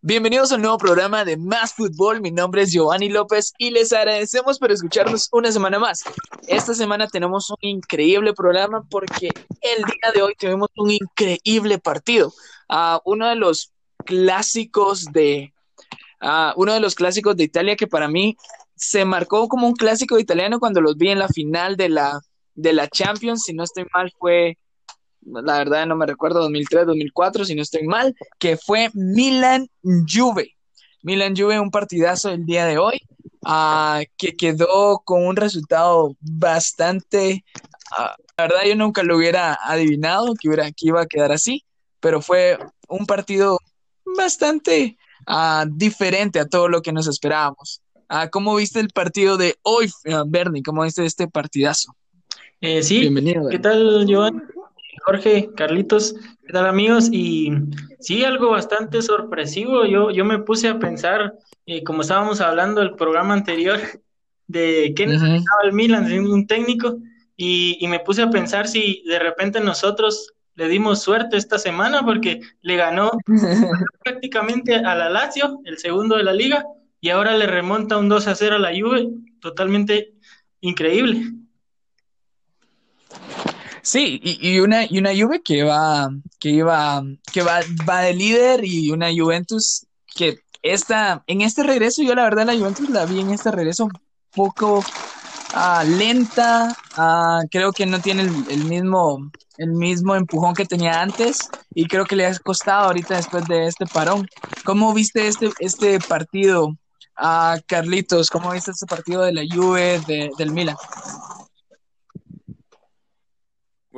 Bienvenidos 0.00 0.52
al 0.52 0.62
nuevo 0.62 0.78
programa 0.78 1.24
de 1.24 1.36
Más 1.36 1.74
Fútbol. 1.74 2.20
Mi 2.20 2.30
nombre 2.30 2.62
es 2.62 2.70
Giovanni 2.70 3.08
López 3.08 3.52
y 3.58 3.70
les 3.70 3.92
agradecemos 3.92 4.60
por 4.60 4.70
escucharnos 4.70 5.28
una 5.32 5.50
semana 5.50 5.80
más. 5.80 6.04
Esta 6.46 6.72
semana 6.72 7.08
tenemos 7.08 7.50
un 7.50 7.56
increíble 7.62 8.32
programa 8.32 8.86
porque 8.88 9.28
el 9.60 9.84
día 9.84 10.12
de 10.14 10.22
hoy 10.22 10.36
tuvimos 10.38 10.68
un 10.76 10.92
increíble 10.92 11.78
partido. 11.78 12.32
Uh, 12.68 13.00
uno 13.06 13.28
de 13.28 13.34
los 13.34 13.72
clásicos 14.04 15.06
de 15.06 15.52
uh, 16.22 16.52
uno 16.54 16.74
de 16.74 16.80
los 16.80 16.94
clásicos 16.94 17.36
de 17.36 17.42
Italia 17.42 17.74
que 17.74 17.88
para 17.88 18.06
mí 18.06 18.36
se 18.76 19.04
marcó 19.04 19.48
como 19.48 19.66
un 19.66 19.74
clásico 19.74 20.20
italiano 20.20 20.60
cuando 20.60 20.80
los 20.80 20.96
vi 20.96 21.08
en 21.08 21.18
la 21.18 21.28
final 21.28 21.76
de 21.76 21.88
la 21.88 22.20
de 22.54 22.72
la 22.72 22.86
Champions. 22.86 23.42
Si 23.42 23.52
no 23.52 23.64
estoy 23.64 23.84
mal, 23.92 24.12
fue 24.16 24.58
la 25.22 25.58
verdad 25.58 25.86
no 25.86 25.96
me 25.96 26.06
recuerdo, 26.06 26.40
2003, 26.40 26.86
2004, 26.86 27.44
si 27.44 27.54
no 27.54 27.62
estoy 27.62 27.86
mal, 27.86 28.14
que 28.38 28.56
fue 28.56 28.90
Milan 28.94 29.68
Juve. 29.82 30.56
Milan 31.02 31.36
Juve, 31.36 31.60
un 31.60 31.70
partidazo 31.70 32.30
el 32.30 32.44
día 32.44 32.66
de 32.66 32.78
hoy, 32.78 33.00
uh, 33.42 34.04
que 34.16 34.36
quedó 34.36 35.00
con 35.04 35.26
un 35.26 35.36
resultado 35.36 36.16
bastante, 36.20 37.44
uh, 37.98 38.22
la 38.36 38.44
verdad 38.44 38.64
yo 38.66 38.76
nunca 38.76 39.02
lo 39.02 39.16
hubiera 39.16 39.58
adivinado 39.62 40.34
que, 40.40 40.48
hubiera, 40.48 40.70
que 40.70 40.88
iba 40.88 41.02
a 41.02 41.06
quedar 41.06 41.32
así, 41.32 41.64
pero 42.00 42.20
fue 42.20 42.58
un 42.88 43.06
partido 43.06 43.58
bastante 44.16 44.96
uh, 45.28 45.68
diferente 45.70 46.40
a 46.40 46.46
todo 46.46 46.68
lo 46.68 46.82
que 46.82 46.92
nos 46.92 47.06
esperábamos. 47.06 47.82
¿Cómo 48.32 48.56
viste 48.56 48.80
el 48.80 48.88
partido 48.88 49.36
de 49.36 49.56
hoy, 49.60 49.90
Bernie? 50.28 50.62
¿Cómo 50.62 50.82
viste 50.82 51.04
este 51.04 51.28
partidazo? 51.28 51.94
Eh, 52.60 52.82
sí, 52.82 53.00
Bienvenido, 53.00 53.48
¿qué 53.50 53.58
tal, 53.58 54.06
Joan? 54.08 54.42
Jorge, 55.08 55.48
Carlitos, 55.56 56.14
¿qué 56.46 56.52
tal 56.52 56.66
amigos? 56.66 57.08
Y 57.10 57.50
sí, 57.98 58.24
algo 58.24 58.50
bastante 58.50 59.00
sorpresivo. 59.00 59.86
Yo, 59.86 60.10
yo 60.10 60.26
me 60.26 60.38
puse 60.38 60.68
a 60.68 60.78
pensar, 60.78 61.32
eh, 61.64 61.82
como 61.82 62.02
estábamos 62.02 62.42
hablando 62.42 62.82
el 62.82 62.94
programa 62.94 63.32
anterior, 63.32 63.80
de 64.48 64.92
qué 64.94 65.06
necesitaba 65.06 65.62
el 65.64 65.72
Milan, 65.72 66.12
un 66.26 66.46
técnico, 66.46 66.98
y, 67.38 67.78
y, 67.80 67.88
me 67.88 68.00
puse 68.00 68.20
a 68.20 68.28
pensar 68.28 68.68
si 68.68 69.02
de 69.06 69.18
repente 69.18 69.60
nosotros 69.60 70.34
le 70.56 70.68
dimos 70.68 71.00
suerte 71.00 71.38
esta 71.38 71.58
semana 71.58 72.04
porque 72.04 72.42
le 72.60 72.76
ganó 72.76 73.10
prácticamente 74.04 74.74
a 74.74 74.94
la 74.94 75.08
Lazio, 75.08 75.60
el 75.64 75.78
segundo 75.78 76.18
de 76.18 76.24
la 76.24 76.34
liga, 76.34 76.66
y 77.00 77.08
ahora 77.08 77.34
le 77.34 77.46
remonta 77.46 77.96
un 77.96 78.10
2 78.10 78.26
a 78.26 78.34
0 78.34 78.56
a 78.56 78.58
la 78.58 78.78
Juve, 78.78 79.08
totalmente 79.40 80.12
increíble. 80.60 81.32
Sí, 83.88 84.20
y, 84.22 84.60
una, 84.60 84.84
y 84.84 84.98
una 84.98 85.12
Juve 85.16 85.40
que 85.40 85.62
va, 85.62 86.10
que 86.38 86.50
iba, 86.50 87.02
que 87.32 87.40
va, 87.40 87.60
va 87.88 88.02
de 88.02 88.12
líder 88.12 88.62
y 88.62 88.90
una 88.90 89.08
Juventus 89.10 89.86
que 90.14 90.40
esta, 90.60 91.24
en 91.26 91.40
este 91.40 91.62
regreso, 91.62 92.02
yo 92.02 92.14
la 92.14 92.24
verdad 92.24 92.44
la 92.44 92.54
Juventus 92.54 92.90
la 92.90 93.06
vi 93.06 93.20
en 93.20 93.30
este 93.30 93.50
regreso 93.50 93.86
un 93.86 93.92
poco 94.34 94.80
uh, 94.80 95.86
lenta, 95.86 96.76
uh, 96.98 97.48
creo 97.50 97.72
que 97.72 97.86
no 97.86 97.98
tiene 98.02 98.24
el, 98.24 98.64
mismo, 98.64 99.30
el 99.56 99.70
mismo 99.70 100.14
empujón 100.16 100.52
que 100.54 100.66
tenía 100.66 101.00
antes 101.00 101.48
y 101.74 101.86
creo 101.86 102.04
que 102.04 102.16
le 102.16 102.26
ha 102.26 102.38
costado 102.40 102.88
ahorita 102.88 103.16
después 103.16 103.46
de 103.48 103.68
este 103.68 103.86
parón. 103.86 104.28
¿Cómo 104.66 104.92
viste 104.92 105.28
este, 105.28 105.50
este 105.60 105.98
partido, 106.00 106.66
uh, 106.66 107.58
Carlitos? 107.66 108.28
¿Cómo 108.28 108.50
viste 108.50 108.72
este 108.72 108.84
partido 108.84 109.22
de 109.22 109.32
la 109.32 109.44
Juve 109.50 109.98
de, 110.06 110.28
del 110.36 110.52
Milan? 110.52 110.76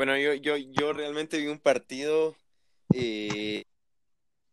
Bueno, 0.00 0.16
yo, 0.16 0.32
yo, 0.32 0.56
yo 0.56 0.94
realmente 0.94 1.36
vi 1.36 1.48
un 1.48 1.58
partido 1.58 2.34
eh, 2.94 3.66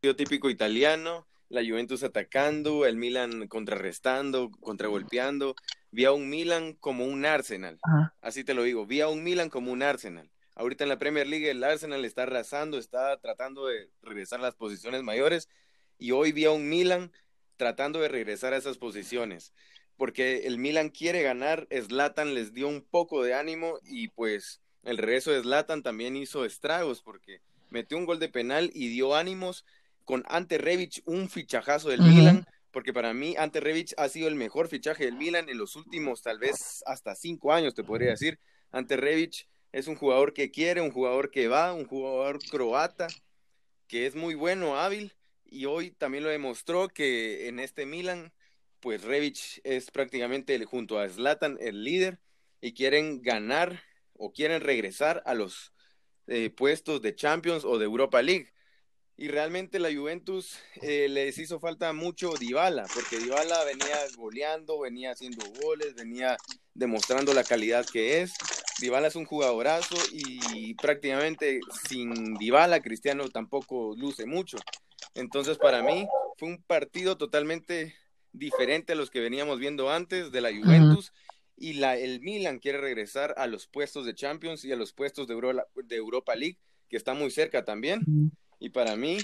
típico 0.02 0.50
italiano, 0.50 1.26
la 1.48 1.62
Juventus 1.62 2.04
atacando, 2.04 2.86
el 2.86 2.98
Milan 2.98 3.48
contrarrestando, 3.48 4.52
contragolpeando. 4.60 5.56
Vi 5.90 6.04
a 6.04 6.12
un 6.12 6.30
Milan 6.30 6.74
como 6.74 7.06
un 7.06 7.26
Arsenal, 7.26 7.80
así 8.20 8.44
te 8.44 8.54
lo 8.54 8.64
digo, 8.64 8.86
vi 8.86 9.00
a 9.00 9.08
un 9.08 9.24
Milan 9.24 9.50
como 9.50 9.72
un 9.72 9.84
Arsenal. 9.84 10.30
Ahorita 10.54 10.84
en 10.84 10.90
la 10.90 11.00
Premier 11.00 11.26
League 11.26 11.50
el 11.50 11.64
Arsenal 11.64 12.04
está 12.04 12.24
arrasando, 12.24 12.78
está 12.78 13.16
tratando 13.22 13.68
de 13.68 13.90
regresar 14.02 14.40
a 14.40 14.44
las 14.44 14.56
posiciones 14.56 15.02
mayores 15.02 15.48
y 15.98 16.12
hoy 16.12 16.34
vi 16.34 16.44
a 16.44 16.52
un 16.52 16.68
Milan 16.68 17.14
tratando 17.56 18.02
de 18.02 18.10
regresar 18.10 18.52
a 18.52 18.58
esas 18.58 18.78
posiciones 18.78 19.54
porque 19.96 20.46
el 20.46 20.58
Milan 20.58 20.90
quiere 20.90 21.24
ganar, 21.24 21.70
Zlatan 21.72 22.34
les 22.34 22.54
dio 22.54 22.68
un 22.68 22.82
poco 22.82 23.24
de 23.24 23.34
ánimo 23.34 23.80
y 23.84 24.10
pues 24.10 24.62
el 24.88 24.98
regreso 24.98 25.32
de 25.32 25.42
Zlatan 25.42 25.84
también 25.84 26.16
hizo 26.16 26.46
estragos 26.46 27.02
porque 27.02 27.42
metió 27.70 27.98
un 27.98 28.06
gol 28.06 28.20
de 28.20 28.30
penal 28.30 28.72
y 28.74 28.88
dio 28.88 29.16
ánimos 29.16 29.66
con 30.06 30.24
Ante 30.30 30.58
Rebic, 30.58 31.02
un 31.04 31.30
fichajazo 31.30 31.90
del 31.90 32.02
Milan, 32.02 32.48
porque 32.72 32.94
para 32.94 33.14
mí 33.14 33.36
Ante 33.38 33.60
Rebic 33.60 33.94
ha 33.98 34.08
sido 34.08 34.30
el 34.30 34.36
mejor 34.36 34.70
fichaje 34.70 35.04
del 35.04 35.18
Milan 35.18 35.50
en 35.50 35.58
los 35.58 35.76
últimos 35.76 36.22
tal 36.22 36.40
vez 36.40 36.84
hasta 36.86 37.16
cinco 37.16 37.52
años, 37.52 37.76
te 37.76 37.84
podría 37.84 38.12
decir. 38.12 38.40
Ante 38.72 38.96
Rebic 38.96 39.50
es 39.74 39.88
un 39.88 39.96
jugador 39.96 40.34
que 40.34 40.52
quiere, 40.52 40.80
un 40.80 40.92
jugador 40.92 41.32
que 41.32 41.50
va, 41.50 41.74
un 41.74 41.86
jugador 41.86 42.40
croata, 42.50 43.08
que 43.90 44.06
es 44.06 44.16
muy 44.16 44.36
bueno, 44.36 44.80
hábil, 44.80 45.12
y 45.44 45.66
hoy 45.66 45.92
también 45.92 46.24
lo 46.24 46.30
demostró 46.30 46.88
que 46.88 47.50
en 47.50 47.60
este 47.60 47.86
Milan, 47.86 48.32
pues 48.80 49.04
Rebic 49.04 49.60
es 49.66 49.92
prácticamente 49.92 50.64
junto 50.64 50.98
a 50.98 51.10
Zlatan 51.10 51.58
el 51.60 51.84
líder 51.84 52.20
y 52.62 52.74
quieren 52.74 53.22
ganar 53.22 53.84
o 54.18 54.32
quieren 54.32 54.62
regresar 54.62 55.24
a 55.26 55.34
los 55.34 55.74
eh, 56.28 56.50
puestos 56.50 57.02
de 57.02 57.16
Champions 57.16 57.64
o 57.66 57.78
de 57.78 57.86
Europa 57.86 58.22
League. 58.22 58.52
Y 59.20 59.30
realmente 59.30 59.80
la 59.80 59.92
Juventus 59.92 60.60
eh, 60.82 61.08
les 61.10 61.40
hizo 61.40 61.60
falta 61.60 61.92
mucho 61.92 62.34
Dybala, 62.40 62.86
porque 62.94 63.18
Dybala 63.18 63.64
venía 63.64 63.98
goleando, 64.16 64.80
venía 64.80 65.12
haciendo 65.12 65.44
goles, 65.62 65.96
venía 65.96 66.38
demostrando 66.76 67.34
la 67.34 67.44
calidad 67.44 67.86
que 67.86 68.22
es. 68.22 68.34
Dybala 68.80 69.08
es 69.08 69.16
un 69.16 69.26
jugadorazo 69.26 69.96
y 70.12 70.76
prácticamente 70.76 71.62
sin 71.90 72.36
Dybala 72.36 72.80
Cristiano 72.82 73.28
tampoco 73.30 73.96
luce 73.98 74.28
mucho. 74.28 74.58
Entonces 75.16 75.58
para 75.58 75.82
mí 75.82 76.08
fue 76.38 76.50
un 76.50 76.62
partido 76.62 77.18
totalmente 77.18 77.96
diferente 78.34 78.94
a 78.94 78.96
los 78.96 79.10
que 79.10 79.20
veníamos 79.20 79.60
viendo 79.60 79.90
antes 79.90 80.32
de 80.32 80.42
la 80.42 80.50
Juventus 80.50 81.12
y 81.58 81.74
la, 81.74 81.98
el 81.98 82.22
Milan 82.22 82.60
quiere 82.60 82.80
regresar 82.80 83.34
a 83.38 83.48
los 83.48 83.68
puestos 83.68 84.06
de 84.06 84.16
Champions 84.16 84.64
y 84.64 84.72
a 84.72 84.76
los 84.76 84.94
puestos 84.94 85.28
de, 85.28 85.36
de 85.36 85.96
Europa 85.96 86.36
League, 86.36 86.58
que 86.90 86.98
está 86.98 87.14
muy 87.14 87.32
cerca 87.32 87.66
también. 87.66 88.32
Y 88.60 88.70
para 88.70 88.96
mí, 88.96 89.18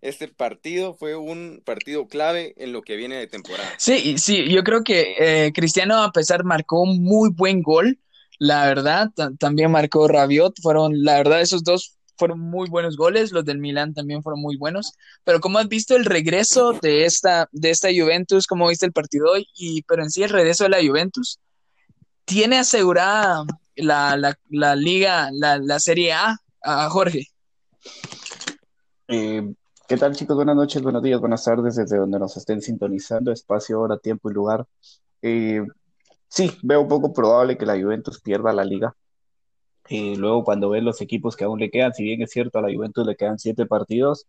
este 0.00 0.28
partido 0.28 0.94
fue 0.94 1.16
un 1.16 1.62
partido 1.64 2.06
clave 2.06 2.54
en 2.56 2.72
lo 2.72 2.82
que 2.82 2.96
viene 2.96 3.16
de 3.16 3.26
temporada. 3.26 3.68
Sí, 3.78 4.16
sí, 4.18 4.48
yo 4.48 4.62
creo 4.62 4.84
que 4.84 5.14
eh, 5.18 5.52
Cristiano, 5.52 6.02
a 6.02 6.12
pesar, 6.12 6.44
marcó 6.44 6.80
un 6.82 7.02
muy 7.02 7.30
buen 7.30 7.62
gol, 7.62 7.98
la 8.38 8.66
verdad, 8.66 9.10
también 9.38 9.70
marcó 9.70 10.06
Rabiot, 10.08 10.60
fueron, 10.60 11.02
la 11.02 11.14
verdad, 11.14 11.40
esos 11.40 11.64
dos 11.64 11.96
fueron 12.18 12.38
muy 12.40 12.68
buenos 12.68 12.96
goles, 12.96 13.32
los 13.32 13.44
del 13.44 13.58
Milan 13.58 13.94
también 13.94 14.22
fueron 14.22 14.40
muy 14.40 14.56
buenos, 14.56 14.92
pero 15.24 15.40
¿cómo 15.40 15.58
has 15.58 15.68
visto 15.68 15.96
el 15.96 16.04
regreso 16.04 16.72
de 16.80 17.04
esta, 17.04 17.48
de 17.52 17.70
esta 17.70 17.88
Juventus? 17.88 18.46
¿Cómo 18.46 18.68
viste 18.68 18.86
el 18.86 18.92
partido 18.92 19.32
hoy? 19.32 19.46
Y, 19.54 19.82
pero 19.82 20.02
en 20.02 20.10
sí 20.10 20.22
el 20.22 20.30
regreso 20.30 20.64
de 20.64 20.70
la 20.70 20.86
Juventus, 20.86 21.40
tiene 22.26 22.58
asegurada 22.58 23.46
la, 23.76 24.36
la, 24.50 24.76
liga, 24.76 25.30
la, 25.32 25.58
la, 25.58 25.78
Serie 25.78 26.12
A, 26.12 26.36
a 26.62 26.90
Jorge. 26.90 27.28
Eh, 29.08 29.54
¿Qué 29.88 29.96
tal 29.96 30.14
chicos? 30.16 30.36
Buenas 30.36 30.56
noches, 30.56 30.82
buenos 30.82 31.02
días, 31.02 31.20
buenas 31.20 31.44
tardes 31.44 31.76
desde 31.76 31.96
donde 31.96 32.18
nos 32.18 32.36
estén 32.36 32.60
sintonizando, 32.60 33.30
espacio, 33.30 33.80
hora, 33.80 33.98
tiempo 33.98 34.28
y 34.28 34.34
lugar. 34.34 34.66
Eh, 35.22 35.64
sí, 36.28 36.50
veo 36.64 36.88
poco 36.88 37.12
probable 37.12 37.56
que 37.56 37.64
la 37.64 37.80
Juventus 37.80 38.20
pierda 38.20 38.52
la 38.52 38.64
liga. 38.64 38.96
Y 39.88 40.16
luego 40.16 40.42
cuando 40.42 40.68
ven 40.68 40.84
los 40.84 41.00
equipos 41.00 41.36
que 41.36 41.44
aún 41.44 41.60
le 41.60 41.70
quedan, 41.70 41.94
si 41.94 42.02
bien 42.02 42.20
es 42.22 42.32
cierto 42.32 42.58
a 42.58 42.62
la 42.62 42.74
Juventus 42.74 43.06
le 43.06 43.14
quedan 43.14 43.38
siete 43.38 43.66
partidos 43.66 44.26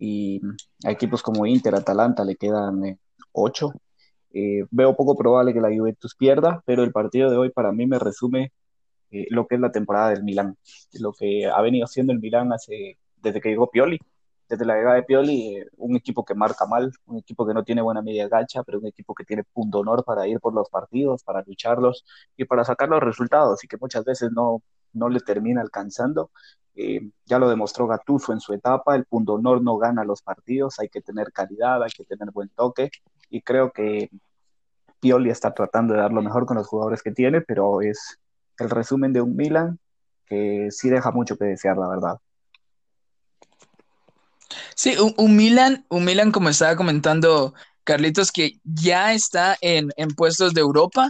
y 0.00 0.40
a 0.84 0.90
equipos 0.90 1.22
como 1.22 1.46
Inter, 1.46 1.76
Atalanta 1.76 2.24
le 2.24 2.34
quedan 2.34 2.84
eh, 2.84 2.98
ocho, 3.30 3.72
eh, 4.38 4.66
veo 4.70 4.94
poco 4.94 5.16
probable 5.16 5.54
que 5.54 5.62
la 5.62 5.74
Juventus 5.74 6.14
pierda, 6.14 6.62
pero 6.66 6.84
el 6.84 6.92
partido 6.92 7.30
de 7.30 7.38
hoy 7.38 7.50
para 7.50 7.72
mí 7.72 7.86
me 7.86 7.98
resume 7.98 8.52
eh, 9.10 9.26
lo 9.30 9.46
que 9.46 9.54
es 9.54 9.60
la 9.62 9.72
temporada 9.72 10.10
del 10.10 10.24
Milán, 10.24 10.58
lo 11.00 11.14
que 11.14 11.46
ha 11.46 11.62
venido 11.62 11.86
haciendo 11.86 12.12
el 12.12 12.20
Milán 12.20 12.52
hace, 12.52 12.98
desde 13.16 13.40
que 13.40 13.48
llegó 13.48 13.70
Pioli. 13.70 13.98
Desde 14.48 14.66
la 14.66 14.76
llegada 14.76 14.96
de 14.96 15.04
Pioli, 15.04 15.56
eh, 15.56 15.66
un 15.78 15.96
equipo 15.96 16.24
que 16.24 16.34
marca 16.34 16.66
mal, 16.66 16.92
un 17.06 17.18
equipo 17.18 17.46
que 17.46 17.54
no 17.54 17.64
tiene 17.64 17.80
buena 17.82 18.02
media 18.02 18.28
gacha, 18.28 18.62
pero 18.62 18.78
un 18.78 18.86
equipo 18.86 19.14
que 19.14 19.24
tiene 19.24 19.42
punto 19.44 19.78
honor 19.80 20.04
para 20.04 20.28
ir 20.28 20.38
por 20.40 20.52
los 20.54 20.68
partidos, 20.68 21.22
para 21.24 21.42
lucharlos 21.46 22.04
y 22.36 22.44
para 22.44 22.62
sacar 22.64 22.90
los 22.90 23.02
resultados 23.02 23.64
y 23.64 23.68
que 23.68 23.78
muchas 23.80 24.04
veces 24.04 24.30
no, 24.32 24.62
no 24.92 25.08
le 25.08 25.20
termina 25.20 25.62
alcanzando. 25.62 26.30
ya 27.24 27.38
lo 27.38 27.48
demostró 27.48 27.86
Gattuso 27.86 28.32
en 28.32 28.40
su 28.40 28.52
etapa, 28.52 28.96
el 28.96 29.06
punto 29.06 29.34
honor 29.34 29.62
no 29.62 29.78
gana 29.78 30.04
los 30.04 30.22
partidos, 30.22 30.78
hay 30.78 30.88
que 30.90 31.00
tener 31.00 31.32
calidad, 31.32 31.82
hay 31.82 31.90
que 31.90 32.04
tener 32.04 32.30
buen 32.32 32.50
toque 32.50 32.90
y 33.30 33.42
creo 33.42 33.72
que 33.72 34.10
Pioli 35.00 35.30
está 35.30 35.52
tratando 35.52 35.94
de 35.94 36.00
dar 36.00 36.12
lo 36.12 36.22
mejor 36.22 36.46
con 36.46 36.56
los 36.56 36.66
jugadores 36.66 37.02
que 37.02 37.12
tiene, 37.12 37.40
pero 37.40 37.80
es 37.82 38.18
el 38.58 38.70
resumen 38.70 39.12
de 39.12 39.20
un 39.20 39.36
Milan 39.36 39.78
que 40.26 40.68
sí 40.70 40.88
deja 40.88 41.10
mucho 41.12 41.36
que 41.36 41.44
desear, 41.44 41.76
la 41.76 41.88
verdad. 41.88 42.18
Sí, 44.74 44.96
un, 45.16 45.36
Milan, 45.36 45.86
un 45.88 46.04
Milan, 46.04 46.32
como 46.32 46.48
estaba 46.48 46.76
comentando 46.76 47.54
Carlitos, 47.84 48.32
que 48.32 48.58
ya 48.64 49.14
está 49.14 49.56
en, 49.60 49.90
en 49.96 50.08
puestos 50.08 50.54
de 50.54 50.60
Europa, 50.60 51.08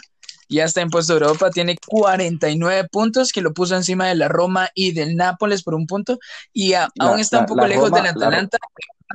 ya 0.48 0.64
está 0.64 0.80
en 0.80 0.90
puesto 0.90 1.14
de 1.14 1.24
Europa, 1.24 1.50
tiene 1.50 1.76
49 1.86 2.88
puntos, 2.90 3.32
que 3.32 3.42
lo 3.42 3.52
puso 3.52 3.76
encima 3.76 4.06
de 4.06 4.14
la 4.14 4.28
Roma 4.28 4.68
y 4.74 4.92
del 4.92 5.16
Nápoles 5.16 5.62
por 5.62 5.74
un 5.74 5.86
punto, 5.86 6.18
y 6.52 6.74
aún 6.74 7.18
está 7.18 7.40
un 7.40 7.46
poco 7.46 7.66
lejos 7.66 7.90
del 7.90 8.06
Atalanta. 8.06 8.58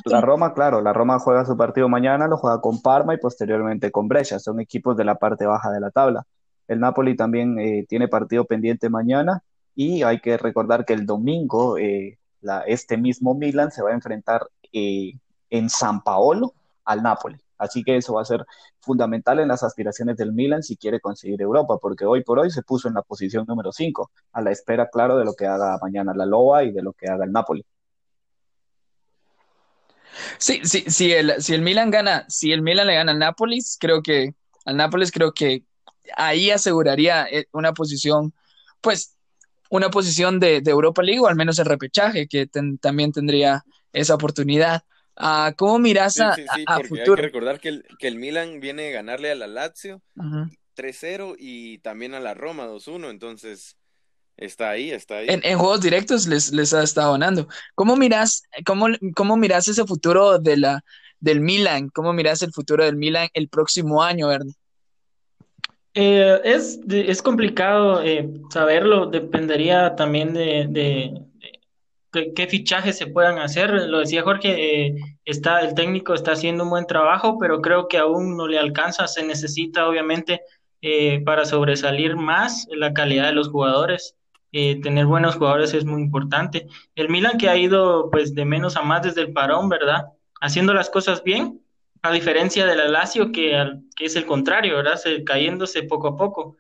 La, 0.06 0.22
Roma, 0.22 0.54
claro, 0.54 0.82
la 0.82 0.94
Roma 0.94 1.20
juega 1.20 1.46
su 1.46 1.58
partido 1.58 1.90
mañana, 1.90 2.28
lo 2.28 2.38
juega 2.38 2.62
con 2.62 2.82
Parma 2.82 3.14
y 3.14 3.18
posteriormente 3.18 3.92
con 3.92 4.08
Brescia, 4.08 4.40
son 4.40 4.60
equipos 4.60 4.96
de 4.96 5.04
la 5.04 5.16
parte 5.16 5.46
baja 5.46 5.70
de 5.72 5.80
la 5.80 5.92
tabla. 5.92 6.26
El 6.68 6.80
Napoli 6.80 7.16
también 7.16 7.60
eh, 7.60 7.86
tiene 7.88 8.08
partido 8.08 8.46
pendiente 8.46 8.90
mañana 8.90 9.44
y 9.76 10.04
hay 10.04 10.22
que 10.22 10.38
recordar 10.38 10.86
que 10.86 10.94
el 10.94 11.06
domingo 11.06 11.78
eh, 11.78 12.18
la, 12.42 12.62
este 12.62 12.98
mismo 12.98 13.36
Milan 13.36 13.72
se 13.72 13.84
va 13.84 13.92
a 13.92 13.94
enfrentar 13.94 14.48
eh, 14.72 15.14
en 15.50 15.70
San 15.70 16.02
Paolo 16.02 16.54
al 16.86 17.04
Napoli. 17.04 17.38
Así 17.62 17.84
que 17.84 17.96
eso 17.96 18.16
va 18.16 18.24
a 18.24 18.26
ser 18.26 18.44
fundamental 18.80 19.40
en 19.40 19.48
las 19.48 19.62
aspiraciones 19.62 20.18
del 20.18 20.34
Milan 20.34 20.64
si 20.64 20.78
quiere 20.78 21.00
conseguir 21.00 21.42
Europa, 21.42 21.78
porque 21.80 22.06
hoy 22.06 22.24
por 22.24 22.40
hoy 22.40 22.50
se 22.50 22.64
puso 22.64 22.88
en 22.88 22.96
la 22.96 23.04
posición 23.04 23.46
número 23.48 23.72
5, 23.72 24.10
a 24.34 24.42
la 24.42 24.52
espera, 24.52 24.90
claro, 24.90 25.16
de 25.18 25.26
lo 25.26 25.36
que 25.36 25.46
haga 25.46 25.78
mañana 25.80 26.14
la 26.16 26.26
Loa 26.26 26.64
y 26.64 26.72
de 26.72 26.82
lo 26.82 26.94
que 26.94 27.08
haga 27.08 27.24
el 27.24 27.32
Napoli. 27.32 27.64
Sí, 30.40 30.62
sí, 30.64 30.86
si 30.88 31.14
el, 31.14 31.36
si 31.40 31.54
el 31.54 31.62
Milan 31.62 31.92
gana, 31.92 32.26
si 32.28 32.52
el 32.52 32.64
Milan 32.64 32.88
le 32.88 32.96
gana 32.96 33.12
al 33.12 33.20
Nápoles, 33.20 33.78
creo 33.80 34.02
que 34.02 34.34
al 34.66 34.78
Nápoles 34.78 35.12
creo 35.12 35.32
que 35.32 35.64
ahí 36.18 36.50
aseguraría 36.50 37.28
eh, 37.30 37.46
una 37.52 37.74
posición, 37.74 38.34
pues, 38.82 39.16
una 39.70 39.92
posición 39.92 40.40
de, 40.40 40.64
Europa 40.66 41.04
League 41.04 41.22
o 41.22 41.28
al 41.28 41.36
menos 41.36 41.60
el 41.60 41.66
repechaje, 41.66 42.28
que 42.28 42.48
también 42.82 43.12
tendría 43.12 43.64
esa 43.94 44.16
oportunidad. 44.16 44.84
Ah, 45.16 45.54
¿Cómo 45.58 45.80
miras 45.80 46.20
a, 46.20 46.36
futuro? 46.88 47.14
Hay 47.14 47.16
que 47.16 47.22
recordar 47.22 47.60
que 47.60 47.70
el, 47.70 47.86
que 48.00 48.08
el 48.08 48.16
Milan 48.16 48.60
viene 48.60 48.90
a 48.90 48.92
ganarle 48.92 49.32
a 49.32 49.36
la 49.36 49.48
Lazio 49.48 50.02
3-0 50.76 51.36
y 51.38 51.80
también 51.80 52.14
a 52.14 52.20
la 52.20 52.34
Roma 52.34 52.68
2-1, 52.68 53.10
entonces 53.10 53.78
está 54.38 54.70
ahí, 54.70 54.92
está 54.92 55.18
ahí. 55.18 55.28
En, 55.30 55.58
juegos 55.58 55.82
directos 55.82 56.28
les, 56.28 56.52
les, 56.52 56.74
ha 56.74 56.84
estado 56.84 57.12
ganando. 57.12 57.48
¿Cómo 57.76 57.96
miras, 57.96 58.44
cómo, 58.66 58.88
cómo 59.16 59.38
miras 59.38 59.68
ese 59.68 59.86
futuro 59.86 60.40
de 60.40 60.58
la, 60.58 60.84
del 61.20 61.42
Milan? 61.42 61.90
¿Cómo 61.90 62.14
miras 62.14 62.42
el 62.42 62.52
futuro 62.52 62.84
del 62.84 62.96
Milan 62.96 63.30
el 63.34 63.50
próximo 63.50 64.02
año, 64.04 64.32
Ernie? 64.32 64.56
Eh, 65.94 66.40
es, 66.46 66.80
es 66.90 67.22
complicado 67.22 68.02
eh, 68.02 68.30
saberlo, 68.50 69.08
dependería 69.08 69.96
también 69.96 70.34
de, 70.34 71.22
qué, 72.12 72.48
fichajes 72.48 72.98
se 72.98 73.08
puedan 73.08 73.40
hacer. 73.40 73.72
Lo 73.72 74.00
decía 74.00 74.24
Jorge, 74.24 74.88
eh, 74.88 74.96
está, 75.26 75.62
el 75.62 75.74
técnico 75.74 76.14
está 76.14 76.34
haciendo 76.34 76.64
un 76.64 76.70
buen 76.70 76.88
trabajo, 76.88 77.38
pero 77.40 77.62
creo 77.62 77.88
que 77.88 77.98
aún 77.98 78.38
no 78.38 78.48
le 78.48 78.60
alcanza. 78.60 79.08
Se 79.08 79.24
necesita, 79.24 79.88
obviamente, 79.88 80.42
eh, 80.82 81.22
para 81.26 81.46
sobresalir 81.46 82.16
más 82.16 82.68
la 82.72 82.94
calidad 82.94 83.28
de 83.28 83.34
los 83.34 83.50
jugadores. 83.50 84.16
Eh, 84.54 84.82
tener 84.82 85.06
buenos 85.06 85.36
jugadores 85.36 85.74
es 85.74 85.86
muy 85.86 86.02
importante. 86.02 86.68
El 86.96 87.10
Milan 87.10 87.38
que 87.38 87.50
ha 87.50 87.56
ido 87.56 88.10
pues 88.12 88.36
de 88.36 88.44
menos 88.44 88.76
a 88.76 88.82
más 88.82 89.02
desde 89.04 89.22
el 89.22 89.32
parón, 89.32 89.70
¿verdad? 89.70 90.08
Haciendo 90.42 90.74
las 90.74 90.90
cosas 90.90 91.24
bien, 91.24 91.62
a 92.02 92.12
diferencia 92.12 92.66
del 92.66 92.92
Lazio 92.92 93.32
que, 93.32 93.80
que 93.96 94.06
es 94.06 94.16
el 94.16 94.26
contrario, 94.26 94.76
¿verdad? 94.76 94.98
Se, 94.98 95.24
cayéndose 95.24 95.84
poco 95.84 96.10
a 96.10 96.18
poco. 96.18 96.58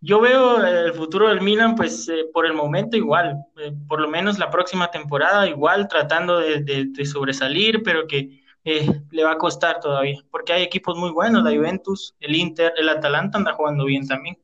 Yo 0.00 0.20
veo 0.20 0.64
el 0.64 0.92
futuro 0.94 1.28
del 1.28 1.40
Milan, 1.40 1.74
pues 1.74 2.08
eh, 2.08 2.26
por 2.32 2.46
el 2.46 2.52
momento 2.52 2.96
igual, 2.96 3.36
eh, 3.56 3.72
por 3.88 4.00
lo 4.00 4.08
menos 4.08 4.38
la 4.38 4.50
próxima 4.50 4.90
temporada 4.90 5.48
igual, 5.48 5.88
tratando 5.88 6.38
de, 6.38 6.90
sobresalir, 7.04 7.82
pero 7.82 8.06
que 8.06 8.42
eh, 8.64 8.86
le 9.10 9.24
va 9.24 9.32
a 9.32 9.38
costar 9.38 9.80
todavía, 9.80 10.22
porque 10.30 10.52
hay 10.52 10.62
equipos 10.62 10.96
muy 10.96 11.10
buenos, 11.10 11.42
la 11.42 11.50
Juventus, 11.50 12.14
el 12.20 12.36
Inter, 12.36 12.72
el 12.76 12.88
Atalanta 12.88 13.38
anda 13.38 13.54
jugando 13.54 13.84
bien 13.84 14.06
también. 14.06 14.38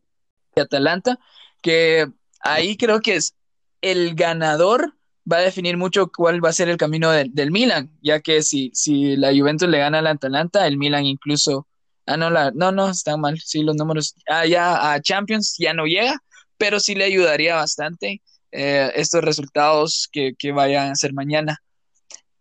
Atalanta, 0.56 1.18
que 1.60 2.06
ahí 2.40 2.76
creo 2.76 3.00
que 3.00 3.16
es 3.16 3.34
el 3.80 4.14
ganador 4.14 4.94
va 5.30 5.38
a 5.38 5.42
definir 5.42 5.76
mucho 5.76 6.10
cuál 6.14 6.44
va 6.44 6.50
a 6.50 6.54
ser 6.54 6.68
el 6.68 6.76
camino 6.76 7.10
del 7.10 7.50
Milan, 7.50 7.90
ya 8.02 8.20
que 8.20 8.42
si, 8.42 8.70
si 8.74 9.16
la 9.16 9.32
Juventus 9.32 9.68
le 9.68 9.78
gana 9.78 9.98
al 9.98 10.06
Atalanta, 10.06 10.66
el 10.66 10.76
Milan 10.76 11.04
incluso 11.04 11.66
Ah, 12.06 12.16
no, 12.16 12.30
la, 12.30 12.50
no, 12.52 12.72
no, 12.72 12.90
están 12.90 13.20
mal. 13.20 13.40
Sí, 13.40 13.62
los 13.62 13.76
números. 13.76 14.14
Ah, 14.28 14.46
ya 14.46 14.92
a 14.92 15.00
Champions 15.00 15.56
ya 15.58 15.72
no 15.72 15.86
llega, 15.86 16.16
pero 16.58 16.80
sí 16.80 16.94
le 16.94 17.04
ayudaría 17.04 17.56
bastante 17.56 18.22
eh, 18.52 18.90
estos 18.94 19.24
resultados 19.24 20.08
que, 20.12 20.34
que 20.38 20.52
vayan 20.52 20.92
a 20.92 20.94
ser 20.96 21.12
mañana. 21.12 21.58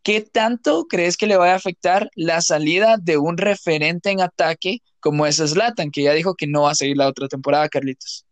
¿Qué 0.04 0.19
tanto 0.19 0.86
crees 0.88 1.15
que 1.15 1.27
le 1.27 1.38
va 1.38 1.51
a 1.51 1.56
afectar 1.56 2.10
la 2.15 2.42
salida 2.42 2.98
de 3.01 3.18
un 3.18 3.38
referente 3.38 4.10
en 4.12 4.19
ataque 4.19 4.80
como 5.00 5.25
es 5.25 5.38
Zlatan, 5.38 5.92
que 5.92 6.04
ya 6.04 6.13
dijo 6.13 6.36
que 6.36 6.48
no 6.48 6.63
va 6.63 6.71
a 6.71 6.75
seguir 6.75 6.98
la 6.98 7.07
otra 7.07 7.27
temporada, 7.30 7.69
Carlitos? 7.69 8.25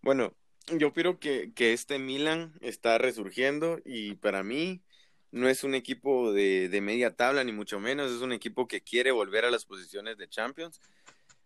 Bueno, 0.00 0.34
yo 0.78 0.92
creo 0.92 1.18
que, 1.18 1.52
que 1.54 1.72
este 1.72 1.98
Milan 1.98 2.54
está 2.60 2.98
resurgiendo 2.98 3.80
y 3.84 4.14
para 4.14 4.42
mí 4.42 4.82
no 5.32 5.48
es 5.48 5.64
un 5.64 5.74
equipo 5.74 6.32
de, 6.32 6.78
media 6.82 7.16
tabla, 7.16 7.42
ni 7.42 7.52
mucho 7.52 7.80
menos, 7.80 8.12
es 8.12 8.20
un 8.20 8.32
equipo 8.32 8.68
que 8.68 8.82
quiere 8.82 9.10
volver 9.10 9.44
a 9.44 9.50
las 9.50 9.64
posiciones 9.64 10.18
de 10.18 10.28
Champions. 10.28 10.80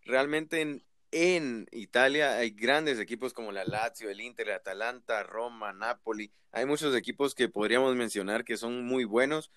Realmente 0.03 0.61
en, 0.61 0.83
en 1.11 1.67
Italia 1.71 2.37
hay 2.37 2.51
grandes 2.51 2.99
equipos 2.99 3.33
como 3.33 3.51
la 3.53 3.63
Lazio, 3.65 4.09
el 4.09 4.21
Inter, 4.21 4.51
Atalanta, 4.51 5.23
Roma, 5.23 5.71
Napoli. 5.71 6.31
Hay 6.51 6.65
muchos 6.65 6.95
equipos 6.95 7.33
que 7.33 7.47
podríamos 7.47 7.95
mencionar 7.95 8.43
que 8.43 8.57
son 8.57 8.85
muy 8.85 9.05
buenos, 9.05 9.51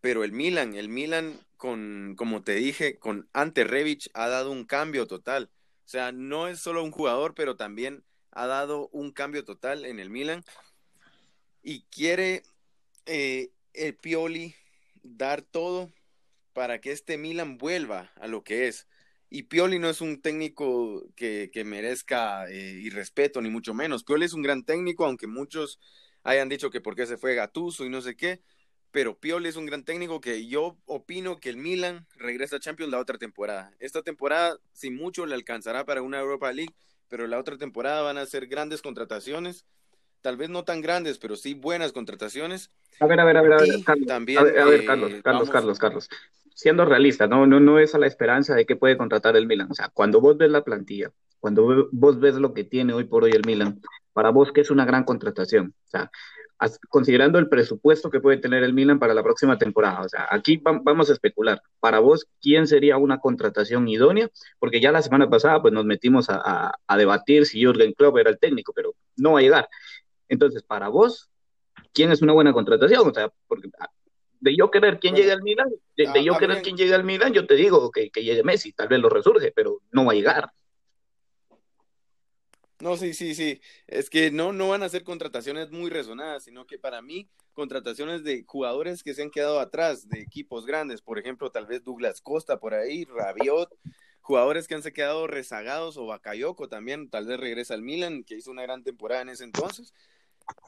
pero 0.00 0.24
el 0.24 0.32
Milan, 0.32 0.74
el 0.74 0.88
Milan 0.88 1.40
con, 1.56 2.16
como 2.16 2.42
te 2.42 2.56
dije, 2.56 2.98
con 2.98 3.28
Ante 3.32 3.62
Rebic 3.62 4.10
ha 4.14 4.28
dado 4.28 4.50
un 4.50 4.64
cambio 4.64 5.06
total. 5.06 5.50
O 5.84 5.88
sea, 5.88 6.10
no 6.10 6.48
es 6.48 6.58
solo 6.58 6.82
un 6.82 6.90
jugador, 6.90 7.34
pero 7.34 7.56
también 7.56 8.02
ha 8.32 8.48
dado 8.48 8.88
un 8.88 9.12
cambio 9.12 9.44
total 9.44 9.84
en 9.84 10.00
el 10.00 10.10
Milan 10.10 10.44
y 11.62 11.82
quiere 11.84 12.42
eh, 13.06 13.50
el 13.76 13.94
Pioli 13.94 14.54
dar 15.02 15.42
todo 15.42 15.92
para 16.52 16.80
que 16.80 16.92
este 16.92 17.18
Milan 17.18 17.58
vuelva 17.58 18.12
a 18.16 18.26
lo 18.26 18.42
que 18.42 18.68
es. 18.68 18.86
Y 19.28 19.44
Pioli 19.44 19.78
no 19.78 19.90
es 19.90 20.00
un 20.00 20.22
técnico 20.22 21.04
que, 21.16 21.50
merezca 21.64 22.48
eh, 22.48 22.80
irrespeto, 22.82 23.40
ni 23.42 23.50
mucho 23.50 23.74
menos. 23.74 24.04
Pioli 24.04 24.24
es 24.24 24.32
un 24.32 24.42
gran 24.42 24.64
técnico, 24.64 25.04
aunque 25.04 25.26
muchos 25.26 25.80
hayan 26.22 26.48
dicho 26.48 26.70
que 26.70 26.80
por 26.80 26.96
qué 26.96 27.06
se 27.06 27.18
fue 27.18 27.34
Gatuso 27.34 27.84
y 27.84 27.90
no 27.90 28.00
sé 28.00 28.16
qué. 28.16 28.40
Pero 28.92 29.18
Pioli 29.18 29.48
es 29.48 29.56
un 29.56 29.66
gran 29.66 29.84
técnico 29.84 30.20
que 30.20 30.46
yo 30.46 30.78
opino 30.86 31.38
que 31.38 31.50
el 31.50 31.56
Milan 31.56 32.06
regresa 32.14 32.56
a 32.56 32.60
Champions 32.60 32.92
la 32.92 33.00
otra 33.00 33.18
temporada. 33.18 33.74
Esta 33.78 34.02
temporada, 34.02 34.58
sin 34.72 34.94
mucho, 34.94 35.26
le 35.26 35.34
alcanzará 35.34 35.84
para 35.84 36.02
una 36.02 36.20
Europa 36.20 36.52
League, 36.52 36.74
pero 37.08 37.26
la 37.26 37.38
otra 37.38 37.58
temporada 37.58 38.02
van 38.02 38.16
a 38.16 38.26
ser 38.26 38.46
grandes 38.46 38.80
contrataciones 38.80 39.66
tal 40.26 40.36
vez 40.36 40.50
no 40.50 40.64
tan 40.64 40.80
grandes, 40.80 41.18
pero 41.18 41.36
sí 41.36 41.54
buenas 41.54 41.92
contrataciones. 41.92 42.72
A 42.98 43.06
ver, 43.06 43.20
a 43.20 43.24
ver, 43.24 43.36
a 43.36 43.42
ver, 43.42 43.52
a 43.52 43.56
ver, 43.58 43.84
Carlos, 43.84 44.08
también, 44.08 44.40
a 44.40 44.42
ver, 44.42 44.80
eh, 44.80 44.84
Carlos, 44.84 45.12
Carlos, 45.22 45.50
Carlos, 45.50 45.78
Carlos, 45.78 46.10
siendo 46.52 46.84
realista, 46.84 47.28
no, 47.28 47.46
no, 47.46 47.60
no 47.60 47.78
es 47.78 47.94
a 47.94 47.98
la 47.98 48.08
esperanza 48.08 48.56
de 48.56 48.66
que 48.66 48.74
puede 48.74 48.96
contratar 48.96 49.36
el 49.36 49.46
Milan. 49.46 49.70
O 49.70 49.74
sea, 49.74 49.88
cuando 49.94 50.20
vos 50.20 50.36
ves 50.36 50.50
la 50.50 50.64
plantilla, 50.64 51.12
cuando 51.38 51.88
vos 51.92 52.18
ves 52.18 52.34
lo 52.34 52.54
que 52.54 52.64
tiene 52.64 52.92
hoy 52.92 53.04
por 53.04 53.22
hoy 53.22 53.30
el 53.34 53.46
Milan, 53.46 53.80
para 54.12 54.30
vos 54.30 54.50
que 54.50 54.62
es 54.62 54.70
una 54.72 54.84
gran 54.84 55.04
contratación. 55.04 55.72
O 55.86 55.88
sea, 55.88 56.10
considerando 56.88 57.38
el 57.38 57.48
presupuesto 57.48 58.10
que 58.10 58.18
puede 58.18 58.38
tener 58.38 58.64
el 58.64 58.72
Milan 58.72 58.98
para 58.98 59.14
la 59.14 59.22
próxima 59.22 59.56
temporada. 59.58 60.00
O 60.00 60.08
sea, 60.08 60.26
aquí 60.28 60.60
vamos 60.60 61.08
a 61.08 61.12
especular. 61.12 61.62
Para 61.78 62.00
vos, 62.00 62.26
¿quién 62.40 62.66
sería 62.66 62.96
una 62.96 63.20
contratación 63.20 63.86
idónea? 63.86 64.28
Porque 64.58 64.80
ya 64.80 64.90
la 64.90 65.02
semana 65.02 65.30
pasada 65.30 65.62
pues 65.62 65.72
nos 65.72 65.84
metimos 65.84 66.30
a, 66.30 66.72
a 66.84 66.96
debatir 66.96 67.46
si 67.46 67.60
Jürgen 67.60 67.92
Klopp 67.92 68.16
era 68.18 68.30
el 68.30 68.40
técnico, 68.40 68.72
pero 68.74 68.94
no 69.16 69.32
va 69.32 69.38
a 69.38 69.42
llegar. 69.42 69.68
Entonces, 70.28 70.62
para 70.62 70.88
vos, 70.88 71.30
¿quién 71.92 72.12
es 72.12 72.22
una 72.22 72.32
buena 72.32 72.52
contratación? 72.52 73.08
O 73.08 73.14
sea, 73.14 73.32
porque 73.46 73.68
ah, 73.78 73.90
de 74.40 74.56
yo 74.56 74.70
querer 74.70 74.98
quién 74.98 75.14
llegue 75.14 75.32
al 75.32 75.42
Milan, 75.42 75.68
de, 75.96 76.24
yo 76.24 76.36
querer 76.38 76.62
quién 76.62 76.76
llegue 76.76 76.94
al 76.94 77.04
Milan, 77.04 77.32
yo 77.32 77.46
te 77.46 77.54
digo 77.54 77.90
que, 77.90 78.10
que 78.10 78.22
llegue 78.22 78.42
Messi, 78.42 78.72
tal 78.72 78.88
vez 78.88 79.00
lo 79.00 79.08
resurge, 79.08 79.52
pero 79.52 79.80
no 79.90 80.04
va 80.04 80.12
a 80.12 80.14
llegar. 80.14 80.50
No, 82.78 82.96
sí, 82.98 83.14
sí, 83.14 83.34
sí. 83.34 83.60
Es 83.86 84.10
que 84.10 84.30
no, 84.30 84.52
no 84.52 84.68
van 84.68 84.82
a 84.82 84.88
ser 84.88 85.02
contrataciones 85.02 85.70
muy 85.70 85.88
resonadas, 85.88 86.44
sino 86.44 86.66
que 86.66 86.78
para 86.78 87.00
mí, 87.00 87.28
contrataciones 87.54 88.22
de 88.22 88.44
jugadores 88.46 89.02
que 89.02 89.14
se 89.14 89.22
han 89.22 89.30
quedado 89.30 89.60
atrás, 89.60 90.08
de 90.08 90.20
equipos 90.20 90.66
grandes, 90.66 91.00
por 91.00 91.18
ejemplo, 91.18 91.50
tal 91.50 91.66
vez 91.66 91.82
Douglas 91.82 92.20
Costa 92.20 92.60
por 92.60 92.74
ahí, 92.74 93.04
Rabiot, 93.06 93.70
jugadores 94.20 94.68
que 94.68 94.74
han 94.74 94.82
se 94.82 94.92
quedado 94.92 95.26
rezagados, 95.26 95.96
o 95.96 96.04
Bakayoko 96.04 96.68
también, 96.68 97.08
tal 97.08 97.26
vez 97.26 97.40
regresa 97.40 97.72
al 97.72 97.82
Milan, 97.82 98.24
que 98.24 98.34
hizo 98.36 98.50
una 98.50 98.62
gran 98.62 98.84
temporada 98.84 99.22
en 99.22 99.30
ese 99.30 99.44
entonces. 99.44 99.94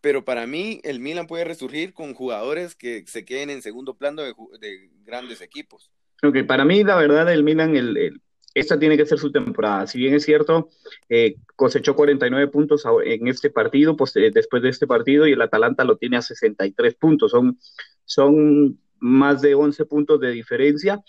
Pero 0.03 0.25
para 0.25 0.47
mí, 0.47 0.81
el 0.85 1.01
Milan 1.01 1.27
puede 1.27 1.45
resurgir 1.45 1.93
con 1.93 2.15
jugadores 2.15 2.75
que 2.75 3.05
se 3.07 3.25
queden 3.25 3.51
en 3.51 3.63
segundo 3.63 3.95
plano 3.95 4.23
de, 4.23 4.91
grandes 5.05 5.41
equipos. 5.41 5.91
Ok, 6.23 6.45
para 6.47 6.65
mí, 6.65 6.85
la 6.85 6.97
verdad, 6.97 7.33
el 7.33 7.43
Milan, 7.45 7.77
el, 7.77 8.21
esta 8.55 8.79
tiene 8.79 8.97
que 8.97 9.07
ser 9.07 9.19
su 9.19 9.31
temporada. 9.31 9.87
Si 9.87 9.99
bien 9.99 10.15
es 10.15 10.25
cierto, 10.25 10.69
eh, 11.09 11.37
cosechó 11.57 11.95
49 11.95 12.49
puntos 12.49 12.85
en 13.05 13.29
este 13.29 13.51
partido, 13.51 13.97
pues, 13.97 14.17
eh, 14.17 14.31
después 14.33 14.63
de 14.63 14.71
este 14.71 14.87
partido, 14.87 15.27
y 15.27 15.33
el 15.33 15.43
Atalanta 15.43 15.85
lo 15.85 15.97
tiene 15.97 16.17
a 16.17 16.23
63 16.23 16.95
puntos. 16.95 17.31
Son, 17.31 17.59
son 18.05 18.79
más 18.99 19.41
de 19.41 19.55
11 19.55 19.85
puntos 19.87 20.21
de 20.21 20.31
diferencia, 20.31 21.03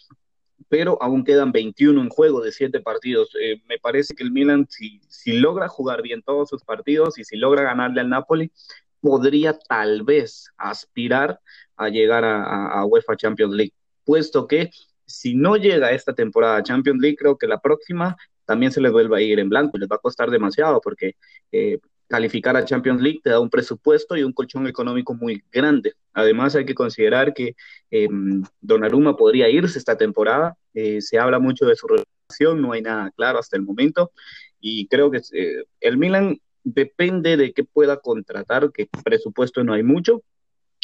pero 0.67 1.01
aún 1.01 1.23
quedan 1.23 1.51
21 1.51 2.01
en 2.01 2.09
juego 2.09 2.41
de 2.41 2.51
7 2.51 2.79
partidos. 2.81 3.35
Eh, 3.41 3.61
me 3.67 3.79
parece 3.79 4.13
que 4.13 4.23
el 4.23 4.31
Milan, 4.31 4.67
si, 4.69 4.99
si 5.07 5.33
logra 5.33 5.67
jugar 5.67 6.01
bien 6.01 6.21
todos 6.21 6.49
sus 6.49 6.63
partidos 6.63 7.17
y 7.17 7.23
si 7.23 7.37
logra 7.37 7.63
ganarle 7.63 8.01
al 8.01 8.09
Napoli, 8.09 8.51
podría 9.01 9.57
tal 9.57 10.03
vez 10.03 10.49
aspirar 10.57 11.39
a 11.77 11.89
llegar 11.89 12.23
a, 12.25 12.83
UEFA 12.85 13.15
Champions 13.15 13.53
League, 13.53 13.73
puesto 14.03 14.47
que 14.47 14.71
si 15.05 15.33
no 15.33 15.55
llega 15.55 15.91
esta 15.91 16.13
temporada 16.13 16.57
a 16.57 16.63
Champions 16.63 17.01
League, 17.01 17.15
creo 17.17 17.37
que 17.37 17.47
la 17.47 17.59
próxima 17.59 18.17
también 18.45 18.71
se 18.71 18.81
les 18.81 18.91
vuelva 18.91 19.17
a 19.17 19.21
ir 19.21 19.39
en 19.39 19.49
blanco 19.49 19.77
les 19.77 19.87
va 19.87 19.95
a 19.95 19.99
costar 19.99 20.29
demasiado 20.29 20.81
porque 20.81 21.15
eh, 21.51 21.79
calificar 22.09 22.57
a 22.57 22.65
Champions 22.65 23.01
League 23.01 23.21
te 23.23 23.29
da 23.29 23.39
un 23.39 23.49
presupuesto 23.49 24.17
y 24.17 24.23
un 24.23 24.33
colchón 24.33 24.67
económico 24.67 25.13
muy 25.13 25.43
grande. 25.51 25.93
Además 26.13 26.55
hay 26.55 26.65
que 26.65 26.73
considerar 26.73 27.33
que 27.33 27.55
eh, 27.91 28.09
Donnarumma 28.59 29.15
podría 29.15 29.47
irse 29.47 29.77
esta 29.77 29.95
temporada, 29.95 30.57
eh, 30.73 31.01
se 31.01 31.19
habla 31.19 31.39
mucho 31.39 31.65
de 31.67 31.75
su 31.75 31.87
relación, 31.87 32.61
no 32.61 32.73
hay 32.73 32.81
nada 32.81 33.11
claro 33.15 33.39
hasta 33.39 33.55
el 33.55 33.63
momento 33.63 34.11
y 34.59 34.87
creo 34.87 35.11
que 35.11 35.21
eh, 35.33 35.63
el 35.79 35.97
Milan 35.97 36.39
depende 36.63 37.37
de 37.37 37.53
qué 37.53 37.63
pueda 37.63 37.97
contratar, 37.97 38.71
que 38.71 38.89
presupuesto 39.03 39.63
no 39.63 39.73
hay 39.73 39.83
mucho 39.83 40.23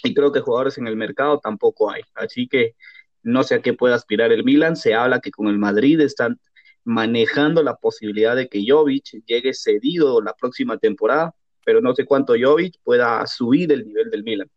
y 0.03 0.13
creo 0.13 0.31
que 0.31 0.41
jugadores 0.41 0.77
en 0.77 0.87
el 0.87 0.95
mercado 0.95 1.39
tampoco 1.39 1.89
hay. 1.89 2.03
Así 2.13 2.47
que 2.47 2.75
no 3.23 3.43
sé 3.43 3.55
a 3.55 3.61
qué 3.61 3.73
puede 3.73 3.95
aspirar 3.95 4.31
el 4.31 4.43
Milan. 4.43 4.75
Se 4.75 4.93
habla 4.93 5.19
que 5.19 5.31
con 5.31 5.47
el 5.47 5.57
Madrid 5.57 5.99
están 6.01 6.39
manejando 6.85 7.63
la 7.63 7.75
posibilidad 7.75 8.35
de 8.35 8.47
que 8.47 8.63
Jovic 8.65 9.23
llegue 9.25 9.53
cedido 9.53 10.21
la 10.21 10.33
próxima 10.33 10.77
temporada, 10.77 11.35
pero 11.65 11.81
no 11.81 11.93
sé 11.93 12.05
cuánto 12.05 12.35
Jovic 12.39 12.75
pueda 12.83 13.25
subir 13.27 13.71
el 13.71 13.85
nivel 13.85 14.09
del 14.09 14.23
Milan. 14.23 14.49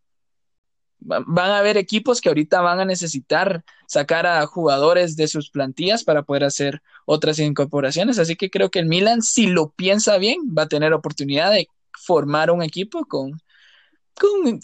Van 1.00 1.50
a 1.50 1.58
haber 1.58 1.76
equipos 1.76 2.20
que 2.20 2.28
ahorita 2.28 2.60
van 2.60 2.80
a 2.80 2.84
necesitar 2.84 3.64
sacar 3.86 4.26
a 4.26 4.44
jugadores 4.46 5.16
de 5.16 5.28
sus 5.28 5.48
plantillas 5.50 6.04
para 6.04 6.22
poder 6.22 6.44
hacer 6.44 6.82
otras 7.06 7.38
incorporaciones, 7.38 8.18
así 8.18 8.36
que 8.36 8.50
creo 8.50 8.70
que 8.70 8.80
el 8.80 8.86
Milan, 8.86 9.22
si 9.22 9.46
lo 9.46 9.70
piensa 9.70 10.18
bien, 10.18 10.38
va 10.56 10.62
a 10.62 10.68
tener 10.68 10.92
oportunidad 10.92 11.52
de 11.52 11.68
formar 11.92 12.50
un 12.50 12.62
equipo 12.62 13.06
con, 13.06 13.40
con 14.14 14.60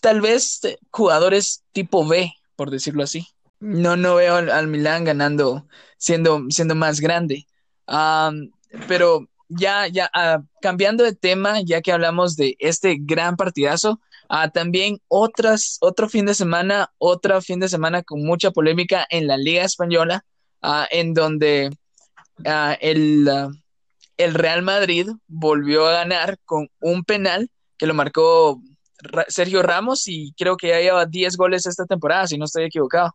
tal 0.00 0.20
vez 0.20 0.60
jugadores 0.90 1.62
tipo 1.72 2.06
B, 2.06 2.32
por 2.56 2.70
decirlo 2.70 3.02
así 3.02 3.26
no, 3.62 3.96
no 3.96 4.16
veo 4.16 4.36
al, 4.36 4.66
Milán 4.66 5.04
ganando, 5.04 5.68
siendo, 5.96 6.44
siendo 6.50 6.74
más 6.74 7.00
grande. 7.00 7.46
pero 8.88 9.28
ya, 9.48 9.86
ya, 9.86 10.10
ah, 10.14 10.42
cambiando 10.60 11.04
de 11.04 11.14
tema, 11.14 11.60
ya 11.62 11.80
que 11.80 11.92
hablamos 11.92 12.36
de 12.36 12.56
este 12.58 12.96
gran 13.00 13.36
partidazo, 13.36 14.00
uh, 14.30 14.50
también 14.52 14.98
otras, 15.08 15.78
otro 15.80 16.08
fin 16.08 16.26
de 16.26 16.34
semana, 16.34 16.90
otro 16.98 17.40
fin 17.40 17.60
de 17.60 17.68
semana 17.68 18.02
con 18.02 18.24
mucha 18.24 18.50
polémica 18.50 19.06
en 19.10 19.28
la 19.28 19.36
Liga 19.36 19.62
Española, 19.64 20.24
ah, 20.60 20.88
en 20.90 21.14
donde 21.14 21.70
el, 22.80 23.28
el 24.16 24.34
Real 24.34 24.62
Madrid 24.62 25.08
volvió 25.28 25.86
a 25.86 25.92
ganar 25.92 26.38
con 26.44 26.68
un 26.80 27.04
penal 27.04 27.48
que 27.76 27.86
lo 27.86 27.94
marcó 27.94 28.60
Sergio 29.28 29.62
Ramos 29.62 30.08
y 30.08 30.32
creo 30.36 30.56
que 30.56 30.68
ya 30.68 30.80
lleva 30.80 31.06
10 31.06 31.36
goles 31.36 31.66
esta 31.66 31.86
temporada, 31.86 32.26
si 32.26 32.38
no 32.38 32.46
estoy 32.46 32.64
equivocado. 32.64 33.14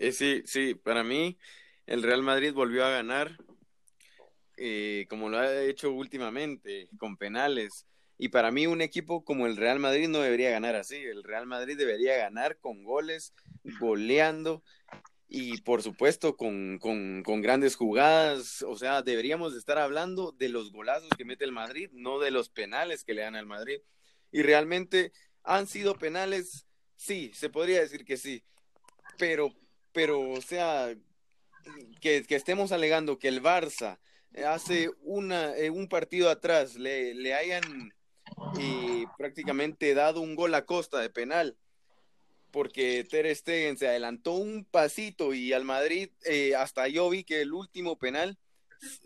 Eh, 0.00 0.12
sí, 0.12 0.42
sí, 0.46 0.74
para 0.74 1.04
mí 1.04 1.36
el 1.84 2.02
Real 2.02 2.22
Madrid 2.22 2.54
volvió 2.54 2.86
a 2.86 2.90
ganar 2.90 3.36
eh, 4.56 5.06
como 5.10 5.28
lo 5.28 5.38
ha 5.38 5.62
hecho 5.62 5.92
últimamente, 5.92 6.88
con 6.98 7.18
penales. 7.18 7.86
Y 8.16 8.30
para 8.30 8.50
mí 8.50 8.66
un 8.66 8.80
equipo 8.80 9.24
como 9.24 9.46
el 9.46 9.58
Real 9.58 9.78
Madrid 9.78 10.08
no 10.08 10.20
debería 10.20 10.50
ganar 10.50 10.74
así. 10.74 10.96
El 10.96 11.22
Real 11.22 11.46
Madrid 11.46 11.76
debería 11.76 12.16
ganar 12.16 12.56
con 12.60 12.82
goles, 12.82 13.34
goleando 13.78 14.62
y 15.28 15.60
por 15.60 15.82
supuesto 15.82 16.34
con, 16.34 16.78
con, 16.78 17.22
con, 17.22 17.42
grandes 17.42 17.76
jugadas. 17.76 18.62
O 18.62 18.76
sea, 18.76 19.02
deberíamos 19.02 19.54
estar 19.54 19.76
hablando 19.76 20.32
de 20.32 20.48
los 20.48 20.72
golazos 20.72 21.10
que 21.10 21.26
mete 21.26 21.44
el 21.44 21.52
Madrid, 21.52 21.90
no 21.92 22.18
de 22.18 22.30
los 22.30 22.48
penales 22.48 23.04
que 23.04 23.12
le 23.12 23.20
dan 23.20 23.36
al 23.36 23.46
Madrid. 23.46 23.80
Y 24.32 24.40
realmente 24.40 25.12
han 25.42 25.66
sido 25.66 25.98
penales, 25.98 26.66
sí, 26.96 27.32
se 27.34 27.50
podría 27.50 27.80
decir 27.80 28.06
que 28.06 28.16
sí, 28.16 28.42
pero 29.18 29.54
pero 29.92 30.30
o 30.30 30.40
sea, 30.40 30.94
que, 32.00 32.24
estemos 32.28 32.72
alegando 32.72 33.18
que 33.18 33.28
el 33.28 33.42
Barça 33.42 33.98
hace 34.46 34.90
una, 35.02 35.56
eh, 35.56 35.70
un 35.70 35.88
partido 35.88 36.30
atrás 36.30 36.76
le, 36.76 37.14
le 37.14 37.34
hayan 37.34 37.92
eh, 38.58 39.06
prácticamente 39.18 39.94
dado 39.94 40.20
un 40.20 40.34
gol 40.34 40.54
a 40.54 40.64
costa 40.64 41.00
de 41.00 41.10
penal 41.10 41.56
porque 42.50 43.04
Ter 43.04 43.34
Stegen 43.34 43.78
se 43.78 43.88
adelantó 43.88 44.32
un 44.32 44.64
pasito 44.64 45.34
y 45.34 45.52
al 45.52 45.64
Madrid 45.64 46.10
eh, 46.24 46.54
hasta 46.56 46.88
yo 46.88 47.08
vi 47.10 47.24
que 47.24 47.40
el 47.40 47.52
último 47.52 47.98
penal 47.98 48.38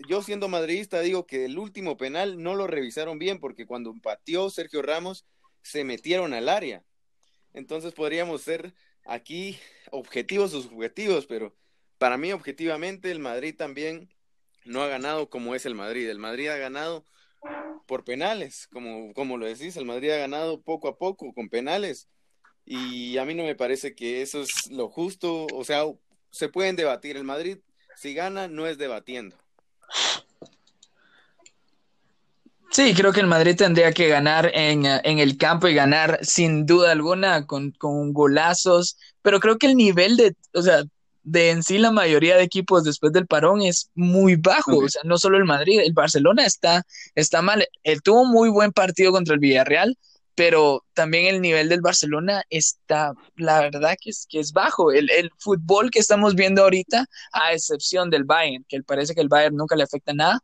yo 0.08 0.22
siendo 0.22 0.48
madridista 0.48 1.00
digo 1.00 1.26
que 1.26 1.46
el 1.46 1.58
último 1.58 1.96
penal 1.96 2.42
no 2.42 2.54
lo 2.54 2.66
revisaron 2.66 3.18
bien 3.18 3.40
porque 3.40 3.66
cuando 3.66 3.90
empatió 3.90 4.48
Sergio 4.50 4.82
Ramos 4.82 5.26
se 5.62 5.82
metieron 5.82 6.32
al 6.32 6.48
área. 6.48 6.84
Entonces 7.54 7.92
podríamos 7.92 8.42
ser 8.42 8.74
aquí 9.04 9.58
objetivos 9.90 10.54
o 10.54 10.62
subjetivos, 10.62 11.26
pero 11.26 11.54
para 11.98 12.16
mí 12.16 12.32
objetivamente 12.32 13.10
el 13.10 13.18
Madrid 13.18 13.54
también 13.56 14.08
no 14.64 14.82
ha 14.82 14.88
ganado 14.88 15.28
como 15.30 15.54
es 15.54 15.66
el 15.66 15.74
Madrid. 15.74 16.08
El 16.08 16.18
Madrid 16.18 16.48
ha 16.48 16.56
ganado 16.56 17.04
por 17.86 18.04
penales, 18.04 18.68
como, 18.72 19.12
como 19.12 19.36
lo 19.36 19.46
decís, 19.46 19.76
el 19.76 19.84
Madrid 19.84 20.10
ha 20.10 20.18
ganado 20.18 20.62
poco 20.62 20.88
a 20.88 20.98
poco 20.98 21.32
con 21.34 21.48
penales. 21.48 22.08
Y 22.64 23.18
a 23.18 23.24
mí 23.26 23.34
no 23.34 23.44
me 23.44 23.54
parece 23.54 23.94
que 23.94 24.22
eso 24.22 24.42
es 24.42 24.70
lo 24.70 24.88
justo. 24.88 25.46
O 25.52 25.64
sea, 25.64 25.84
se 26.30 26.48
pueden 26.48 26.76
debatir. 26.76 27.16
El 27.16 27.24
Madrid, 27.24 27.58
si 27.94 28.14
gana, 28.14 28.48
no 28.48 28.66
es 28.66 28.78
debatiendo. 28.78 29.36
Sí, 32.74 32.92
creo 32.92 33.12
que 33.12 33.20
el 33.20 33.28
Madrid 33.28 33.54
tendría 33.54 33.92
que 33.92 34.08
ganar 34.08 34.50
en, 34.52 34.84
el 34.84 35.36
campo 35.38 35.68
y 35.68 35.74
ganar 35.74 36.18
sin 36.22 36.66
duda 36.66 36.90
alguna 36.90 37.46
con, 37.46 37.70
con, 37.70 38.12
golazos, 38.12 38.98
pero 39.22 39.38
creo 39.38 39.58
que 39.58 39.68
el 39.68 39.76
nivel 39.76 40.16
de, 40.16 40.34
o 40.54 40.60
sea, 40.60 40.82
de 41.22 41.50
en 41.50 41.62
sí 41.62 41.78
la 41.78 41.92
mayoría 41.92 42.36
de 42.36 42.42
equipos 42.42 42.82
después 42.82 43.12
del 43.12 43.28
parón 43.28 43.62
es 43.62 43.90
muy 43.94 44.34
bajo, 44.34 44.76
o 44.78 44.88
sea, 44.88 45.02
no 45.04 45.18
solo 45.18 45.38
el 45.38 45.44
Madrid, 45.44 45.82
el 45.84 45.92
Barcelona 45.92 46.46
está, 46.46 46.82
está 47.14 47.42
mal, 47.42 47.64
él 47.84 48.02
tuvo 48.02 48.22
un 48.22 48.32
muy 48.32 48.48
buen 48.48 48.72
partido 48.72 49.12
contra 49.12 49.34
el 49.34 49.40
Villarreal, 49.40 49.96
pero 50.34 50.84
también 50.94 51.32
el 51.32 51.40
nivel 51.40 51.68
del 51.68 51.80
Barcelona 51.80 52.42
está, 52.50 53.12
la 53.36 53.60
verdad 53.60 53.94
que 54.00 54.10
es, 54.10 54.26
que 54.28 54.40
es 54.40 54.52
bajo, 54.52 54.90
el, 54.90 55.08
el 55.12 55.30
fútbol 55.38 55.92
que 55.92 56.00
estamos 56.00 56.34
viendo 56.34 56.64
ahorita, 56.64 57.06
a 57.32 57.52
excepción 57.52 58.10
del 58.10 58.24
Bayern, 58.24 58.64
que 58.68 58.82
parece 58.82 59.14
que 59.14 59.20
el 59.20 59.28
Bayern 59.28 59.54
nunca 59.54 59.76
le 59.76 59.84
afecta 59.84 60.12
nada, 60.12 60.40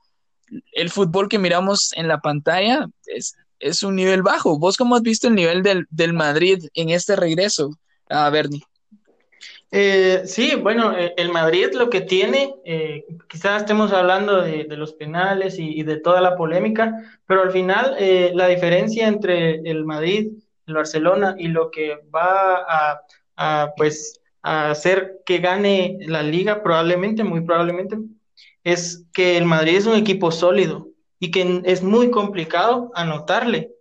el 0.72 0.90
fútbol 0.90 1.28
que 1.28 1.38
miramos 1.38 1.92
en 1.94 2.08
la 2.08 2.20
pantalla 2.20 2.88
es, 3.06 3.36
es 3.58 3.82
un 3.82 3.96
nivel 3.96 4.22
bajo. 4.22 4.58
¿Vos 4.58 4.76
cómo 4.76 4.96
has 4.96 5.02
visto 5.02 5.28
el 5.28 5.34
nivel 5.34 5.62
del, 5.62 5.86
del 5.90 6.12
Madrid 6.12 6.64
en 6.74 6.90
este 6.90 7.16
regreso, 7.16 7.70
a 8.08 8.28
Bernie? 8.30 8.62
Eh, 9.72 10.22
sí, 10.24 10.56
bueno, 10.56 10.96
eh, 10.98 11.14
el 11.16 11.30
Madrid 11.30 11.68
lo 11.74 11.90
que 11.90 12.00
tiene, 12.00 12.56
eh, 12.64 13.04
quizás 13.28 13.62
estemos 13.62 13.92
hablando 13.92 14.42
de, 14.42 14.66
los 14.76 14.94
penales 14.94 15.60
y, 15.60 15.84
de 15.84 15.98
toda 15.98 16.20
la 16.20 16.36
polémica, 16.36 17.20
pero 17.26 17.42
al 17.42 17.52
final 17.52 17.96
la 18.34 18.48
diferencia 18.48 19.06
entre 19.06 19.60
el 19.60 19.84
Madrid, 19.84 20.32
el 20.66 20.74
Barcelona 20.74 21.36
y 21.38 21.48
lo 21.48 21.70
que 21.70 22.00
va 22.12 22.64
a, 22.68 23.00
a, 23.36 23.72
pues, 23.76 24.20
a 24.42 24.70
hacer 24.70 25.20
que 25.24 25.38
gane 25.38 25.98
la 26.00 26.22
liga, 26.22 26.62
probablemente, 26.64 27.22
muy 27.22 27.42
probablemente, 27.42 27.96
es 28.64 29.06
que 29.12 29.36
el 29.36 29.44
Madrid 29.44 29.76
es 29.76 29.86
un 29.86 29.96
equipo 29.96 30.30
sólido 30.30 30.88
y 31.18 31.30
que 31.30 31.62
es 31.64 31.82
muy 31.82 32.10
complicado 32.10 32.90
anotarle. 32.94 33.72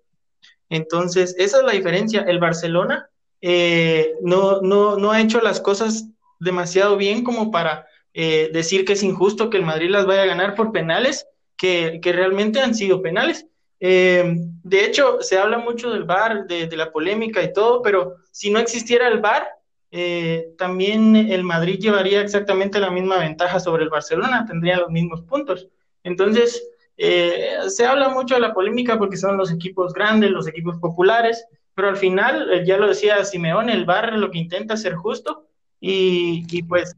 Entonces, 0.69 1.35
esa 1.37 1.57
es 1.57 1.63
la 1.63 1.71
diferencia. 1.71 2.21
El 2.21 2.39
Barcelona 2.39 3.09
eh, 3.41 4.13
no, 4.21 4.61
no, 4.61 4.97
no, 4.97 5.11
ha 5.11 5.21
hecho 5.21 5.41
las 5.41 5.61
cosas 5.61 6.05
demasiado 6.39 6.97
bien 6.97 7.23
como 7.23 7.51
para 7.51 7.87
eh, 8.13 8.49
decir 8.53 8.85
que 8.85 8.93
es 8.93 9.03
injusto 9.03 9.49
que 9.49 9.57
el 9.57 9.65
Madrid 9.65 9.89
las 9.89 10.05
vaya 10.05 10.23
a 10.23 10.27
ganar 10.27 10.55
por 10.55 10.71
penales, 10.71 11.25
que, 11.57 11.99
realmente 12.03 12.59
han 12.59 12.75
sido 12.75 13.01
penales. 13.01 13.45
Eh, 13.79 14.35
de 14.63 14.85
hecho, 14.85 15.21
se 15.21 15.37
habla 15.37 15.57
mucho 15.57 15.89
del 15.89 16.03
VAR, 16.03 16.45
de, 16.47 16.67
de, 16.67 16.77
la 16.77 16.91
polémica 16.91 17.41
y 17.41 17.53
todo, 17.53 17.81
pero 17.81 18.15
si 18.31 18.49
no 18.49 18.59
existiera 18.59 19.07
el 19.07 19.19
VAR, 19.19 19.47
eh, 19.91 20.53
también 20.57 21.15
el 21.15 21.43
Madrid 21.43 21.79
llevaría 21.79 22.21
exactamente 22.21 22.79
la 22.79 22.91
misma 22.91 23.17
ventaja 23.17 23.59
sobre 23.59 23.83
el 23.83 23.89
Barcelona, 23.89 24.45
tendría 24.45 24.77
los 24.77 24.89
mismos 24.89 25.21
puntos. 25.21 25.67
Entonces, 26.03 26.63
eh, 26.97 27.57
se 27.67 27.85
habla 27.85 28.09
mucho 28.09 28.35
de 28.35 28.41
la 28.41 28.53
polémica 28.53 28.97
porque 28.97 29.17
son 29.17 29.37
los 29.37 29.51
equipos 29.51 29.93
grandes, 29.93 30.31
los 30.31 30.47
equipos 30.47 30.77
populares, 30.79 31.45
pero 31.73 31.87
al 31.87 31.97
final, 31.97 32.51
eh, 32.51 32.65
ya 32.65 32.77
lo 32.77 32.87
decía 32.87 33.23
Simeón, 33.23 33.69
el 33.69 33.85
Bar 33.85 34.13
lo 34.13 34.29
que 34.29 34.37
intenta 34.37 34.75
ser 34.75 34.95
justo 34.95 35.47
y, 35.79 36.45
y 36.49 36.63
pues 36.63 36.95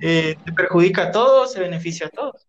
eh, 0.00 0.36
te 0.44 0.52
perjudica 0.52 1.04
a 1.04 1.10
todos, 1.10 1.52
se 1.52 1.60
beneficia 1.60 2.06
a 2.06 2.10
todos. 2.10 2.46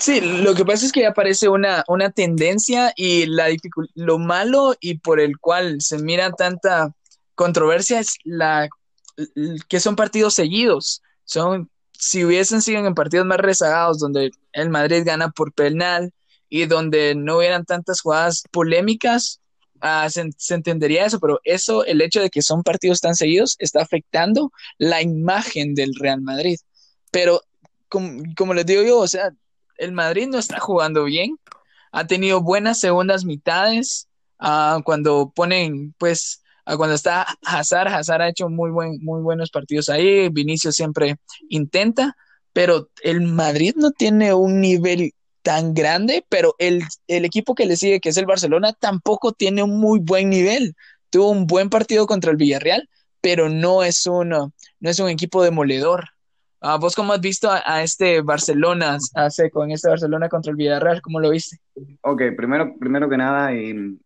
Sí, 0.00 0.20
lo 0.20 0.54
que 0.54 0.64
pasa 0.64 0.84
es 0.84 0.92
que 0.92 1.06
aparece 1.06 1.48
una, 1.48 1.84
una 1.88 2.10
tendencia 2.10 2.92
y 2.96 3.26
la 3.26 3.46
lo 3.94 4.18
malo 4.18 4.74
y 4.80 4.98
por 4.98 5.20
el 5.20 5.38
cual 5.38 5.80
se 5.80 5.98
mira 5.98 6.32
tanta 6.32 6.92
controversia 7.34 8.00
es 8.00 8.16
la 8.24 8.68
que 9.68 9.80
son 9.80 9.96
partidos 9.96 10.34
seguidos. 10.34 11.02
Son, 11.24 11.70
si 11.92 12.24
hubiesen 12.24 12.62
sido 12.62 12.84
en 12.86 12.94
partidos 12.94 13.26
más 13.26 13.38
rezagados 13.38 13.98
donde 13.98 14.30
el 14.52 14.70
Madrid 14.70 15.02
gana 15.04 15.30
por 15.30 15.52
penal 15.52 16.12
y 16.48 16.66
donde 16.66 17.14
no 17.14 17.38
hubieran 17.38 17.64
tantas 17.64 18.00
jugadas 18.00 18.42
polémicas, 18.50 19.40
ah, 19.80 20.08
se, 20.10 20.54
entendería 20.54 21.06
eso, 21.06 21.20
pero 21.20 21.40
eso, 21.44 21.84
el 21.84 22.00
hecho 22.02 22.20
de 22.20 22.30
que 22.30 22.42
son 22.42 22.62
partidos 22.62 23.00
tan 23.00 23.14
seguidos, 23.14 23.56
está 23.58 23.82
afectando 23.82 24.52
la 24.78 25.02
imagen 25.02 25.74
del 25.74 25.94
Real 25.94 26.20
Madrid. 26.20 26.58
Pero, 27.10 27.42
como, 27.88 28.22
como 28.36 28.54
les 28.54 28.66
digo 28.66 28.82
yo, 28.82 28.98
o 28.98 29.08
sea, 29.08 29.32
el 29.78 29.92
Madrid 29.92 30.28
no 30.28 30.38
está 30.38 30.58
jugando 30.58 31.04
bien, 31.04 31.38
ha 31.92 32.06
tenido 32.06 32.42
buenas 32.42 32.80
segundas 32.80 33.24
mitades, 33.24 34.08
ah, 34.38 34.80
cuando 34.84 35.32
ponen, 35.34 35.94
pues, 35.98 36.42
ah, 36.64 36.76
cuando 36.76 36.94
está 36.94 37.26
Hazard, 37.44 37.88
Hazard 37.88 38.22
ha 38.22 38.28
hecho 38.28 38.48
muy, 38.48 38.70
buen, 38.70 38.98
muy 39.02 39.22
buenos 39.22 39.50
partidos 39.50 39.88
ahí, 39.88 40.28
Vinicio 40.28 40.72
siempre 40.72 41.16
intenta, 41.48 42.16
pero 42.52 42.90
el 43.02 43.20
Madrid 43.22 43.74
no 43.76 43.90
tiene 43.90 44.32
un 44.34 44.60
nivel 44.60 45.12
tan 45.42 45.74
grande, 45.74 46.24
pero 46.28 46.56
el, 46.58 46.82
el, 47.06 47.24
equipo 47.24 47.54
que 47.54 47.66
le 47.66 47.76
sigue, 47.76 48.00
que 48.00 48.08
es 48.08 48.16
el 48.16 48.26
Barcelona, 48.26 48.72
tampoco 48.72 49.32
tiene 49.32 49.62
un 49.62 49.78
muy 49.78 50.00
buen 50.00 50.28
nivel. 50.28 50.74
Tuvo 51.08 51.30
un 51.30 51.46
buen 51.46 51.70
partido 51.70 52.06
contra 52.06 52.32
el 52.32 52.36
Villarreal, 52.36 52.88
pero 53.20 53.48
no 53.48 53.84
es, 53.84 54.06
uno, 54.06 54.52
no 54.80 54.90
es 54.90 54.98
un 54.98 55.08
equipo 55.08 55.44
demoledor. 55.44 56.15
Ah, 56.68 56.78
¿Vos 56.78 56.96
cómo 56.96 57.12
has 57.12 57.20
visto 57.20 57.48
a, 57.48 57.80
este 57.84 58.22
Barcelona, 58.22 58.98
a 59.14 59.30
Seco, 59.30 59.62
en 59.62 59.70
este 59.70 59.88
Barcelona 59.88 60.28
contra 60.28 60.50
el 60.50 60.56
Villarreal? 60.56 61.00
¿Cómo 61.00 61.20
lo 61.20 61.30
viste? 61.30 61.60
Ok, 62.00 62.22
primero, 62.36 62.74
primero 62.76 63.08
que 63.08 63.16
nada, 63.16 63.52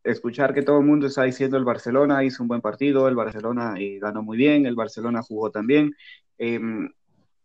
escuchar 0.04 0.52
que 0.52 0.60
todo 0.60 0.80
el 0.80 0.84
mundo 0.84 1.06
está 1.06 1.22
diciendo 1.22 1.56
el 1.56 1.64
Barcelona 1.64 2.22
hizo 2.22 2.42
un 2.42 2.48
buen 2.48 2.60
partido, 2.60 3.08
el 3.08 3.14
Barcelona 3.14 3.76
eh, 3.78 3.98
ganó 3.98 4.22
muy 4.22 4.36
bien, 4.36 4.66
el 4.66 4.74
Barcelona 4.74 5.22
jugó 5.22 5.50
también. 5.50 5.96
Em, 6.36 6.92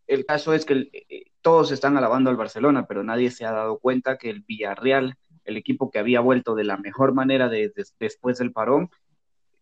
el 0.06 0.26
caso 0.26 0.54
es 0.54 0.66
que 0.66 0.90
eh, 0.92 1.24
todos 1.42 1.72
están 1.72 1.96
alabando 1.96 2.30
al 2.30 2.36
Barcelona, 2.36 2.86
pero 2.86 3.02
nadie 3.02 3.32
se 3.32 3.46
ha 3.46 3.54
dado 3.54 3.80
cuenta 3.80 4.18
que 4.18 4.30
el 4.30 4.42
Villarreal, 4.42 5.16
el 5.46 5.56
equipo 5.56 5.92
que 5.92 6.00
había 6.00 6.20
vuelto 6.20 6.56
de 6.56 6.66
la 6.66 6.76
mejor 6.76 7.14
manera 7.14 7.48
después 7.48 8.38
del 8.38 8.52
parón, 8.52 8.90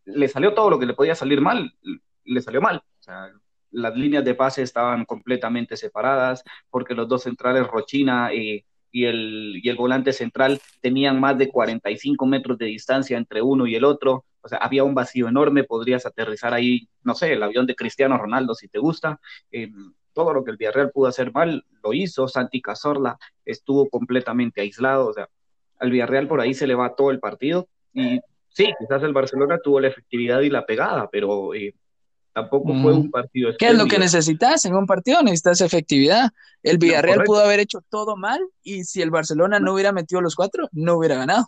le 0.05 0.27
salió 0.29 0.55
todo 0.55 0.71
lo 0.71 0.79
que 0.79 0.87
le 0.87 0.95
podía 0.95 1.13
salir 1.13 1.41
mal, 1.41 1.75
le 2.23 2.41
salió 2.41 2.59
mal. 2.59 2.77
O 2.77 3.03
sea, 3.03 3.31
las 3.73 3.95
líneas 3.95 4.23
de 4.23 4.35
pase 4.35 4.61
estaban 4.61 5.05
completamente 5.05 5.75
separadas, 5.75 6.43
porque 6.69 6.93
los 6.93 7.07
dos 7.07 7.23
centrales, 7.23 7.67
Rochina 7.67 8.33
y, 8.33 8.63
el, 8.93 9.59
y 9.61 9.67
el 9.69 9.75
volante 9.75 10.13
central, 10.13 10.61
tenían 10.81 11.19
más 11.19 11.37
de 11.37 11.49
45 11.49 12.25
metros 12.25 12.57
de 12.57 12.67
distancia 12.67 13.17
entre 13.17 13.41
uno 13.41 13.67
y 13.67 13.75
el 13.75 13.83
otro. 13.83 14.25
O 14.41 14.47
sea, 14.47 14.59
había 14.59 14.83
un 14.83 14.93
vacío 14.93 15.27
enorme, 15.27 15.63
podrías 15.63 16.05
aterrizar 16.05 16.53
ahí, 16.53 16.87
no 17.03 17.15
sé, 17.15 17.33
el 17.33 17.43
avión 17.43 17.65
de 17.65 17.75
Cristiano 17.75 18.17
Ronaldo 18.17 18.53
si 18.53 18.67
te 18.67 18.79
gusta. 18.79 19.19
Eh, 19.51 19.71
todo 20.13 20.33
lo 20.33 20.43
que 20.43 20.51
el 20.51 20.57
Villarreal 20.57 20.91
pudo 20.91 21.07
hacer 21.07 21.31
mal, 21.33 21.65
lo 21.83 21.93
hizo. 21.93 22.27
Santi 22.27 22.61
Cazorla 22.61 23.17
estuvo 23.45 23.89
completamente 23.89 24.61
aislado. 24.61 25.07
O 25.07 25.13
sea, 25.13 25.27
al 25.79 25.91
Villarreal 25.91 26.27
por 26.27 26.39
ahí 26.39 26.53
se 26.53 26.67
le 26.67 26.75
va 26.75 26.95
todo 26.95 27.11
el 27.11 27.19
partido. 27.19 27.67
Y 27.93 28.19
sí, 28.49 28.71
quizás 28.79 29.03
el 29.03 29.13
Barcelona 29.13 29.57
tuvo 29.57 29.79
la 29.79 29.87
efectividad 29.87 30.41
y 30.41 30.49
la 30.49 30.65
pegada, 30.65 31.09
pero 31.11 31.53
eh, 31.53 31.73
Tampoco 32.33 32.73
fue 32.81 32.93
un 32.93 33.11
partido. 33.11 33.51
¿Qué 33.59 33.67
es 33.67 33.77
lo 33.77 33.85
que 33.85 33.99
necesitas 33.99 34.65
en 34.65 34.75
un 34.75 34.87
partido? 34.87 35.21
Necesitas 35.21 35.61
efectividad. 35.61 36.31
El 36.63 36.79
Villarreal 36.79 37.23
pudo 37.25 37.43
haber 37.43 37.59
hecho 37.59 37.81
todo 37.89 38.17
mal 38.17 38.41
y 38.63 38.85
si 38.85 39.03
el 39.03 39.11
Barcelona 39.11 39.59
no. 39.59 39.73
hubiera 39.73 39.91
metido 39.91 40.19
los 40.19 40.35
cuatro, 40.35 40.67
no 40.71 40.95
hubiera 40.95 41.15
ganado. 41.15 41.45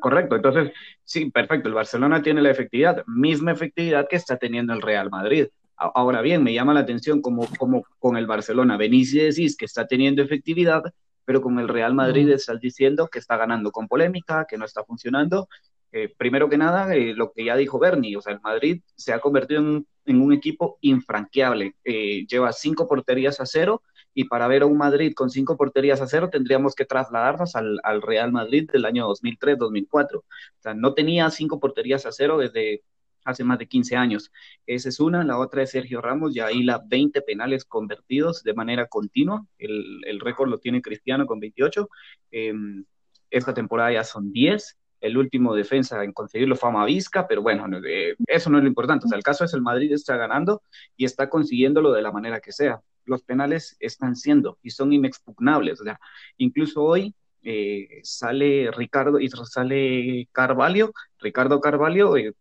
Correcto, 0.00 0.36
entonces, 0.36 0.72
sí, 1.04 1.30
perfecto. 1.30 1.68
El 1.68 1.74
Barcelona 1.74 2.22
tiene 2.22 2.40
la 2.40 2.50
efectividad, 2.50 3.04
misma 3.06 3.52
efectividad 3.52 4.06
que 4.08 4.16
está 4.16 4.38
teniendo 4.38 4.72
el 4.72 4.80
Real 4.80 5.10
Madrid. 5.10 5.48
Ahora 5.76 6.22
bien, 6.22 6.42
me 6.42 6.54
llama 6.54 6.72
la 6.72 6.80
atención 6.80 7.20
como, 7.20 7.46
como 7.58 7.84
con 7.98 8.16
el 8.16 8.26
Barcelona 8.26 8.78
venís 8.78 9.12
y 9.12 9.18
decís 9.18 9.56
que 9.56 9.66
está 9.66 9.86
teniendo 9.86 10.22
efectividad, 10.22 10.82
pero 11.26 11.42
con 11.42 11.58
el 11.58 11.68
Real 11.68 11.92
Madrid 11.92 12.30
estás 12.30 12.58
diciendo 12.58 13.08
que 13.08 13.18
está 13.18 13.36
ganando 13.36 13.70
con 13.70 13.86
polémica, 13.86 14.46
que 14.48 14.56
no 14.56 14.64
está 14.64 14.82
funcionando. 14.84 15.48
Eh, 15.92 16.12
primero 16.16 16.48
que 16.48 16.58
nada, 16.58 16.94
eh, 16.94 17.14
lo 17.14 17.32
que 17.32 17.44
ya 17.44 17.56
dijo 17.56 17.78
Bernie, 17.78 18.16
o 18.16 18.20
sea, 18.20 18.32
el 18.32 18.40
Madrid 18.40 18.82
se 18.96 19.12
ha 19.12 19.20
convertido 19.20 19.60
en 19.60 19.86
en 20.04 20.20
un 20.20 20.32
equipo 20.32 20.78
infranqueable. 20.80 21.76
Eh, 21.84 22.26
lleva 22.26 22.52
cinco 22.52 22.88
porterías 22.88 23.40
a 23.40 23.46
cero 23.46 23.82
y 24.14 24.24
para 24.24 24.48
ver 24.48 24.62
a 24.62 24.66
un 24.66 24.76
Madrid 24.76 25.14
con 25.14 25.30
cinco 25.30 25.56
porterías 25.56 26.00
a 26.00 26.06
cero 26.06 26.28
tendríamos 26.30 26.74
que 26.74 26.84
trasladarnos 26.84 27.54
al, 27.56 28.02
Real 28.02 28.32
Madrid 28.32 28.68
del 28.70 28.84
año 28.84 29.08
2003-2004. 29.08 30.16
O 30.16 30.24
sea, 30.58 30.74
no 30.74 30.94
tenía 30.94 31.30
cinco 31.30 31.60
porterías 31.60 32.06
a 32.06 32.12
cero 32.12 32.38
desde 32.38 32.82
hace 33.24 33.44
más 33.44 33.58
de 33.58 33.68
15 33.68 33.96
años. 33.96 34.32
Esa 34.66 34.88
es 34.88 34.98
una. 35.00 35.24
La 35.24 35.38
otra 35.38 35.62
es 35.62 35.70
Sergio 35.70 36.00
Ramos, 36.00 36.34
ya 36.34 36.46
ahí 36.46 36.62
la 36.64 36.82
20 36.84 37.22
penales 37.22 37.64
convertidos 37.64 38.42
de 38.42 38.54
manera 38.54 38.86
continua. 38.88 39.46
El, 39.58 40.20
récord 40.20 40.50
lo 40.50 40.58
tiene 40.58 40.82
Cristiano 40.82 41.26
con 41.26 41.38
28. 41.40 41.88
Em, 42.32 42.84
esta 43.30 43.54
temporada 43.54 43.92
ya 43.92 44.04
son 44.04 44.32
10 44.32 44.78
el 45.02 45.18
último 45.18 45.54
defensa 45.54 46.02
en 46.04 46.12
conseguirlo 46.12 46.56
fue 46.56 46.70
Amavisca, 46.70 47.26
pero 47.26 47.42
bueno, 47.42 47.66
eh, 47.84 48.14
eso 48.26 48.48
no 48.48 48.58
es 48.58 48.64
lo 48.64 48.68
importante. 48.68 49.04
O 49.04 49.08
sea, 49.08 49.18
el 49.18 49.24
caso 49.24 49.44
es 49.44 49.52
el 49.52 49.60
Madrid 49.60 49.92
está 49.92 50.16
ganando 50.16 50.62
y 50.96 51.04
está 51.04 51.28
consiguiéndolo 51.28 51.92
de 51.92 52.02
la 52.02 52.12
manera 52.12 52.40
que 52.40 52.52
sea. 52.52 52.80
Los 53.04 53.22
penales 53.24 53.76
están 53.80 54.14
siendo 54.14 54.58
y 54.62 54.70
son 54.70 54.92
inexpugnables. 54.92 55.80
O 55.80 55.84
sea, 55.84 55.98
incluso 56.38 56.84
hoy 56.84 57.14
eh, 57.42 58.00
sale 58.04 58.70
Ricardo 58.70 59.18
y 59.18 59.28
sale 59.28 60.28
Carvalho, 60.30 60.92
Ricardo 61.18 61.60
Carvalho, 61.60 62.16
eh, 62.16 62.32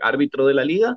árbitro 0.00 0.46
de 0.46 0.54
la 0.54 0.64
liga, 0.64 0.96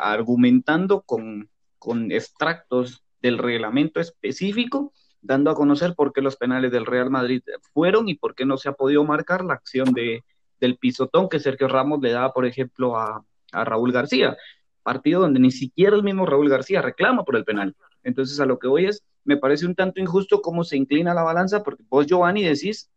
argumentando 0.00 1.02
con, 1.02 1.50
con 1.78 2.10
extractos 2.10 3.04
del 3.20 3.36
reglamento 3.36 4.00
específico 4.00 4.94
dando 5.26 5.50
a 5.50 5.54
conocer 5.54 5.94
por 5.94 6.12
qué 6.12 6.22
los 6.22 6.36
penales 6.36 6.70
del 6.70 6.86
Real 6.86 7.10
Madrid 7.10 7.42
fueron 7.72 8.08
y 8.08 8.14
por 8.14 8.34
qué 8.34 8.46
no 8.46 8.56
se 8.56 8.68
ha 8.68 8.72
podido 8.72 9.04
marcar 9.04 9.44
la 9.44 9.54
acción 9.54 9.92
de, 9.92 10.24
del 10.60 10.76
pisotón 10.78 11.28
que 11.28 11.40
Sergio 11.40 11.68
Ramos 11.68 12.00
le 12.00 12.12
da, 12.12 12.32
por 12.32 12.46
ejemplo, 12.46 12.96
a, 12.96 13.24
Raúl 13.52 13.92
García. 13.92 14.36
Partido 14.82 15.20
donde 15.20 15.40
ni 15.40 15.50
siquiera 15.50 15.96
el 15.96 16.02
mismo 16.02 16.26
Raúl 16.26 16.48
García 16.48 16.82
reclama 16.82 17.24
por 17.24 17.36
el 17.36 17.44
penal. 17.44 17.74
Entonces, 18.02 18.38
a 18.38 18.46
lo 18.46 18.58
que 18.58 18.68
voy 18.68 18.86
es, 18.86 19.02
me 19.24 19.36
parece 19.36 19.66
un 19.66 19.74
tanto 19.74 20.00
injusto 20.00 20.42
cómo 20.42 20.62
se 20.62 20.76
inclina 20.76 21.14
la 21.14 21.22
balanza, 21.22 21.62
porque 21.62 21.82
vos, 21.88 22.06
Giovanni, 22.06 22.44
decís, 22.44 22.90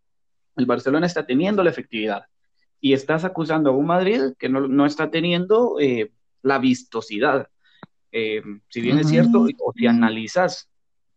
el 0.58 0.65
Barcelona 0.65 1.06
está 1.06 1.26
teniendo 1.26 1.63
la 1.63 1.70
efectividad 1.70 2.26
y 2.82 2.94
estás 2.94 3.26
acusando 3.26 3.70
a 3.70 3.74
un 3.74 3.86
Madrid 3.86 4.34
que 4.38 4.50
no, 4.50 4.86
está 4.86 5.10
teniendo 5.10 5.78
eh, 5.80 6.12
la 6.42 6.60
vistosidad. 6.60 7.48
Eh, 8.12 8.42
si 8.68 8.82
bien 8.82 9.00
es 9.00 9.08
cierto, 9.08 9.46
o 9.60 9.74
si 9.74 9.88
analizas 9.88 10.70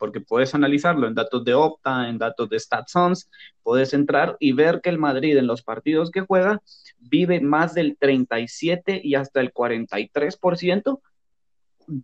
porque 0.02 0.20
puedes 0.20 0.52
analizarlo 0.52 1.06
en 1.06 1.14
datos 1.14 1.44
de 1.44 1.54
Opta, 1.54 2.08
en 2.08 2.18
datos 2.18 2.48
de 2.48 2.58
StatSons, 2.58 3.30
puedes 3.62 3.94
entrar 3.94 4.36
y 4.40 4.50
ver 4.50 4.80
que 4.80 4.90
el 4.90 4.98
Madrid 4.98 5.36
en 5.36 5.46
los 5.46 5.62
partidos 5.62 6.10
que 6.10 6.22
juega 6.22 6.60
vive 6.98 7.40
más 7.40 7.74
del 7.74 7.96
37 7.96 9.00
y 9.04 9.14
hasta 9.14 9.40
el 9.40 9.54
43% 9.54 11.00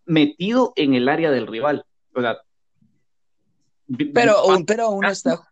metido 0.05 0.73
en 0.77 0.95
el 0.95 1.09
área 1.09 1.33
del 1.33 1.49
rival. 1.49 1.87
O 2.15 2.21
sea, 2.21 2.39
pero, 4.15 4.37
pero 4.65 4.85
aún 4.85 5.05
está. 5.05 5.51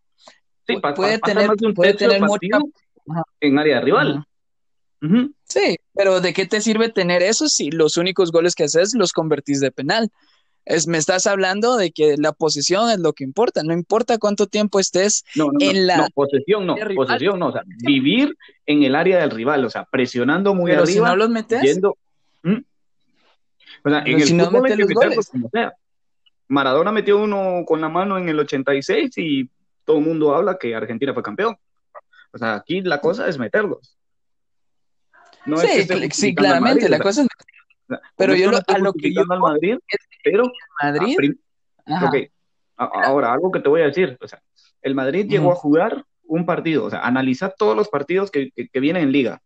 Sí, 0.68 0.76
puede, 0.94 1.18
tener, 1.18 1.50
puede 1.74 1.94
tener 1.94 2.22
en 3.40 3.58
área 3.58 3.74
de 3.74 3.80
rival. 3.80 4.24
Sí, 5.48 5.78
pero 5.92 6.20
¿de 6.20 6.32
qué 6.32 6.46
te 6.46 6.60
sirve 6.60 6.90
tener 6.90 7.24
eso 7.24 7.48
si 7.48 7.72
los 7.72 7.96
únicos 7.96 8.30
goles 8.30 8.54
que 8.54 8.62
haces 8.62 8.94
los 8.94 9.12
convertís 9.12 9.58
de 9.58 9.72
penal? 9.72 10.12
Es, 10.66 10.86
me 10.88 10.98
estás 10.98 11.26
hablando 11.26 11.76
de 11.76 11.92
que 11.92 12.16
la 12.18 12.32
posición 12.32 12.90
es 12.90 12.98
lo 12.98 13.12
que 13.12 13.24
importa, 13.24 13.62
no 13.62 13.72
importa 13.72 14.18
cuánto 14.18 14.46
tiempo 14.46 14.80
estés 14.80 15.24
en 15.60 15.86
la... 15.86 15.96
No, 15.96 16.06
posesión 16.12 16.66
no, 16.66 16.74
posesión 16.94 17.38
no, 17.38 17.48
o 17.48 17.52
sea, 17.52 17.62
vivir 17.64 18.36
en 18.66 18.82
el 18.82 18.96
área 18.96 19.18
del 19.20 19.30
rival, 19.30 19.64
o 19.64 19.70
sea, 19.70 19.84
presionando 19.84 20.54
muy 20.54 20.72
Pero 20.72 20.82
arriba. 20.82 21.06
si 21.06 21.10
no 21.10 21.16
los 21.16 21.30
metes... 21.30 21.62
Yendo, 21.62 21.96
¿Mm? 22.42 22.58
O 23.84 23.90
sea, 23.90 24.02
en 24.04 24.20
el 24.20 24.26
si 24.26 24.38
fútbol 24.38 24.68
no 24.68 24.76
los 24.76 24.92
goles. 24.92 25.28
Como 25.30 25.48
sea. 25.50 25.72
Maradona 26.48 26.90
metió 26.90 27.18
uno 27.18 27.64
con 27.64 27.80
la 27.80 27.88
mano 27.88 28.18
en 28.18 28.28
el 28.28 28.38
86 28.38 29.12
y 29.18 29.48
todo 29.84 29.98
el 29.98 30.04
mundo 30.04 30.34
habla 30.34 30.58
que 30.58 30.74
Argentina 30.74 31.14
fue 31.14 31.22
campeón. 31.22 31.56
O 32.32 32.38
sea, 32.38 32.56
aquí 32.56 32.80
la 32.80 33.00
cosa 33.00 33.28
es 33.28 33.38
meterlos. 33.38 33.96
No 35.44 35.56
sí, 35.58 35.68
es 35.70 36.16
sí, 36.16 36.34
claramente, 36.34 36.88
la 36.88 36.98
cosa 36.98 37.22
es 37.22 37.28
pero 38.16 38.34
yo 38.34 38.50
a 38.50 38.78
lo 38.78 38.92
que 38.92 39.12
yo 39.12 39.22
al 39.28 39.40
Madrid, 39.40 39.78
pero 40.24 40.44
Madrid. 40.82 42.30
ahora 42.76 43.32
algo 43.32 43.50
que 43.50 43.60
te 43.60 43.68
voy 43.68 43.82
a 43.82 43.86
decir, 43.86 44.16
o 44.20 44.28
sea, 44.28 44.42
el 44.82 44.94
Madrid 44.94 45.26
llegó 45.28 45.52
a 45.52 45.56
jugar 45.56 46.04
un 46.24 46.44
partido, 46.44 46.84
o 46.84 46.90
sea, 46.90 47.00
analizar 47.00 47.54
todos 47.56 47.76
los 47.76 47.88
partidos 47.88 48.30
que, 48.30 48.50
que, 48.50 48.80
vienen 48.80 49.04
en 49.04 49.12
liga. 49.12 49.42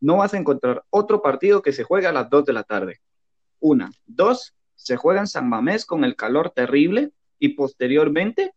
no 0.00 0.18
vas 0.18 0.34
a 0.34 0.38
encontrar 0.38 0.84
otro 0.90 1.22
partido 1.22 1.62
que 1.62 1.72
se 1.72 1.84
juegue 1.84 2.06
a 2.06 2.12
las 2.12 2.30
2 2.30 2.44
de 2.44 2.52
la 2.52 2.62
tarde. 2.62 3.00
Una. 3.60 3.90
Dos, 4.06 4.54
se 4.74 4.96
juega 4.96 5.20
en 5.20 5.26
San 5.26 5.48
Mamés 5.48 5.84
con 5.84 6.04
el 6.04 6.16
calor 6.16 6.50
terrible 6.50 7.10
y 7.38 7.50
posteriormente 7.50 8.52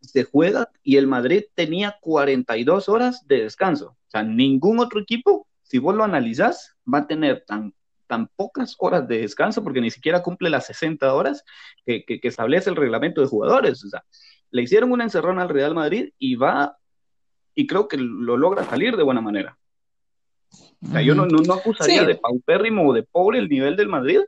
se 0.00 0.24
juega 0.24 0.70
y 0.82 0.96
el 0.96 1.06
Madrid 1.06 1.44
tenía 1.54 1.96
42 2.00 2.88
horas 2.88 3.26
de 3.26 3.42
descanso. 3.42 3.88
O 3.88 4.10
sea, 4.10 4.22
ningún 4.22 4.78
otro 4.78 5.00
equipo, 5.00 5.46
si 5.62 5.78
vos 5.78 5.94
lo 5.94 6.04
analizás, 6.04 6.76
va 6.92 6.98
a 6.98 7.06
tener 7.06 7.44
tan, 7.46 7.74
tan 8.08 8.28
pocas 8.34 8.74
horas 8.78 9.06
de 9.06 9.20
descanso 9.20 9.62
porque 9.62 9.80
ni 9.80 9.90
siquiera 9.90 10.22
cumple 10.22 10.50
las 10.50 10.66
60 10.66 11.14
horas 11.14 11.44
que, 11.86 12.04
establece 12.22 12.70
el 12.70 12.76
reglamento 12.76 13.20
de 13.20 13.28
jugadores. 13.28 13.84
O 13.84 13.88
sea, 13.88 14.02
le 14.50 14.62
hicieron 14.62 14.90
una 14.90 15.04
encerrona 15.04 15.42
al 15.42 15.50
Real 15.50 15.74
Madrid 15.74 16.10
y 16.18 16.34
va, 16.34 16.76
y 17.54 17.66
creo 17.66 17.86
que 17.86 17.98
lo 17.98 18.36
logra 18.36 18.64
salir 18.64 18.96
de 18.96 19.04
buena 19.04 19.20
manera. 19.20 19.56
O 20.82 20.88
sea, 20.90 21.02
yo 21.02 21.14
no, 21.14 21.26
no, 21.26 21.52
acusaría 21.52 22.04
de 22.04 22.16
paupérrimo 22.16 22.88
o 22.88 22.92
de 22.92 23.02
pobre 23.02 23.38
el 23.38 23.48
nivel 23.48 23.76
del 23.76 23.88
Madrid, 23.88 24.20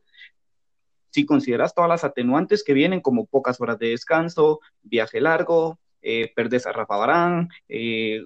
si 1.10 1.26
consideras 1.26 1.74
todas 1.74 1.88
las 1.88 2.04
atenuantes 2.04 2.62
que 2.62 2.74
vienen, 2.74 3.00
como 3.00 3.26
pocas 3.26 3.60
horas 3.60 3.78
de 3.78 3.88
descanso, 3.88 4.60
viaje 4.82 5.20
largo, 5.20 5.78
eh, 6.02 6.32
perdés 6.34 6.66
a 6.66 6.72
Rafa 6.72 6.96
Barán, 6.96 7.48
eh, 7.68 8.22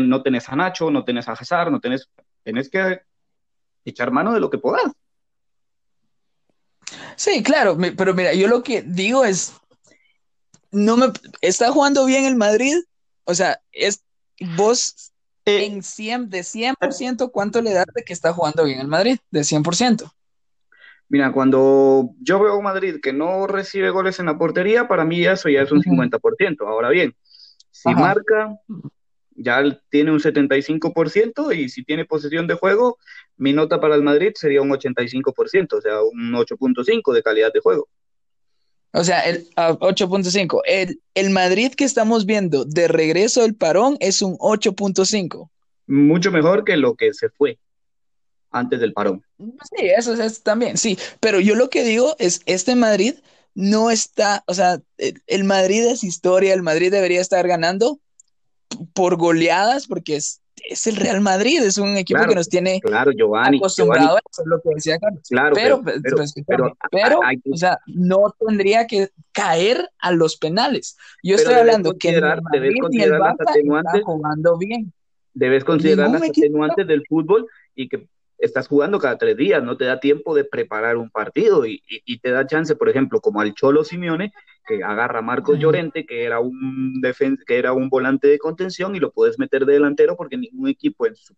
no 0.00 0.22
tenés 0.22 0.48
a 0.48 0.56
Nacho, 0.56 0.90
no 0.90 1.04
tenés 1.04 1.28
a 1.28 1.32
Hazard, 1.32 1.70
no 1.70 1.80
tenés, 1.80 2.10
tenés 2.42 2.70
que 2.70 3.00
echar 3.84 4.10
mano 4.10 4.32
de 4.32 4.40
lo 4.40 4.50
que 4.50 4.58
puedas. 4.58 4.92
Sí, 7.16 7.42
claro, 7.42 7.76
pero 7.96 8.14
mira, 8.14 8.34
yo 8.34 8.48
lo 8.48 8.62
que 8.62 8.82
digo 8.82 9.24
es, 9.24 9.52
no 10.70 10.96
me, 10.96 11.06
está 11.40 11.70
jugando 11.70 12.04
bien 12.04 12.24
el 12.24 12.36
Madrid, 12.36 12.76
o 13.24 13.34
sea, 13.34 13.60
es 13.70 14.02
vos 14.56 15.12
eh, 15.44 15.66
en 15.66 15.82
100, 15.82 16.30
de 16.30 16.40
100%, 16.40 17.30
¿cuánto 17.30 17.62
le 17.62 17.72
das 17.72 17.86
de 17.94 18.02
que 18.02 18.12
está 18.12 18.32
jugando 18.32 18.64
bien 18.64 18.80
el 18.80 18.88
Madrid? 18.88 19.18
De 19.30 19.40
100%. 19.40 20.10
Mira, 21.08 21.30
cuando 21.30 22.14
yo 22.20 22.40
veo 22.40 22.58
a 22.58 22.62
Madrid 22.62 22.96
que 23.02 23.12
no 23.12 23.46
recibe 23.46 23.90
goles 23.90 24.18
en 24.18 24.26
la 24.26 24.38
portería, 24.38 24.88
para 24.88 25.04
mí 25.04 25.24
eso 25.24 25.50
ya 25.50 25.60
es 25.60 25.70
un 25.70 25.82
50%. 25.82 26.66
Ahora 26.66 26.88
bien, 26.88 27.14
si 27.70 27.94
marca, 27.94 28.56
ya 29.36 29.62
tiene 29.90 30.12
un 30.12 30.20
75% 30.20 31.56
y 31.56 31.68
si 31.68 31.84
tiene 31.84 32.04
posesión 32.04 32.46
de 32.46 32.54
juego, 32.54 32.98
mi 33.36 33.52
nota 33.52 33.80
para 33.80 33.94
el 33.94 34.02
Madrid 34.02 34.32
sería 34.34 34.62
un 34.62 34.70
85%, 34.70 35.72
o 35.72 35.80
sea, 35.80 36.02
un 36.02 36.32
8.5 36.32 37.12
de 37.12 37.22
calidad 37.22 37.52
de 37.52 37.60
juego. 37.60 37.88
O 38.92 39.04
sea, 39.04 39.20
el 39.20 39.48
8.5. 39.56 40.60
El, 40.66 41.00
el 41.14 41.30
Madrid 41.30 41.72
que 41.72 41.84
estamos 41.84 42.26
viendo 42.26 42.64
de 42.64 42.88
regreso 42.88 43.42
del 43.42 43.54
parón 43.54 43.96
es 44.00 44.20
un 44.20 44.36
8.5. 44.36 45.48
Mucho 45.86 46.30
mejor 46.30 46.64
que 46.64 46.76
lo 46.76 46.94
que 46.94 47.14
se 47.14 47.30
fue 47.30 47.58
antes 48.50 48.80
del 48.80 48.92
parón. 48.92 49.24
Sí, 49.38 49.86
eso 49.96 50.12
es 50.14 50.42
también, 50.42 50.76
sí, 50.76 50.98
pero 51.20 51.40
yo 51.40 51.54
lo 51.54 51.70
que 51.70 51.84
digo 51.84 52.14
es, 52.18 52.42
este 52.44 52.76
Madrid 52.76 53.14
no 53.54 53.90
está, 53.90 54.44
o 54.46 54.54
sea, 54.54 54.80
el 54.98 55.44
Madrid 55.44 55.84
es 55.84 56.04
historia, 56.04 56.54
el 56.54 56.62
Madrid 56.62 56.90
debería 56.90 57.20
estar 57.20 57.46
ganando 57.48 57.98
por 58.94 59.16
goleadas 59.16 59.86
porque 59.86 60.16
es, 60.16 60.42
es 60.68 60.86
el 60.86 60.96
Real 60.96 61.20
Madrid, 61.20 61.62
es 61.62 61.78
un 61.78 61.96
equipo 61.96 62.24
que 62.26 62.34
nos 62.34 62.48
tiene 62.48 62.80
claro, 62.80 63.10
Giovanni, 63.12 63.58
acostumbrado 63.58 64.16
a 64.16 64.20
eso, 64.30 64.42
es 64.42 64.48
lo 64.48 64.60
que 64.60 64.68
decía 64.74 64.98
Carlos. 64.98 65.22
Claro, 65.28 65.54
pero, 65.54 65.82
pero, 66.46 66.76
pero, 66.90 67.20
o 67.50 67.56
sea, 67.56 67.78
no 67.86 68.34
tendría 68.38 68.86
que 68.86 69.10
caer 69.32 69.90
a 69.98 70.12
los 70.12 70.36
penales. 70.36 70.96
Yo 71.22 71.36
estoy 71.36 71.54
hablando 71.54 71.96
que 71.98 72.10
el 72.10 72.22
Madrid 72.22 72.80
ni 72.90 73.02
el 73.02 73.12
Barça 73.12 73.44
está 73.48 74.00
jugando 74.04 74.58
bien. 74.58 74.92
Debes 75.34 75.64
considerar 75.64 76.10
las 76.10 76.22
atenuantes 76.22 76.86
del 76.86 77.04
fútbol 77.06 77.46
y 77.74 77.88
que 77.88 78.06
estás 78.42 78.66
jugando 78.66 78.98
cada 78.98 79.16
tres 79.16 79.36
días, 79.36 79.62
no 79.62 79.76
te 79.76 79.84
da 79.84 80.00
tiempo 80.00 80.34
de 80.34 80.44
preparar 80.44 80.96
un 80.96 81.10
partido 81.10 81.64
y, 81.64 81.80
te 82.20 82.30
da 82.30 82.44
chance, 82.46 82.74
por 82.74 82.88
ejemplo, 82.88 83.20
como 83.20 83.40
al 83.40 83.54
Cholo 83.54 83.84
Simeone, 83.84 84.32
que 84.66 84.82
agarra 84.82 85.20
a 85.20 85.22
Marcos 85.22 85.58
Llorente, 85.58 86.04
que 86.04 86.24
era 86.24 86.40
un 86.40 87.00
que 87.46 87.58
era 87.58 87.72
un 87.72 87.88
volante 87.88 88.26
de 88.26 88.38
contención 88.38 88.96
y 88.96 89.00
lo 89.00 89.12
puedes 89.12 89.38
meter 89.38 89.64
de 89.64 89.74
delantero 89.74 90.16
porque 90.16 90.36
ningún 90.36 90.68
equipo 90.68 91.06
en 91.06 91.14
su 91.14 91.34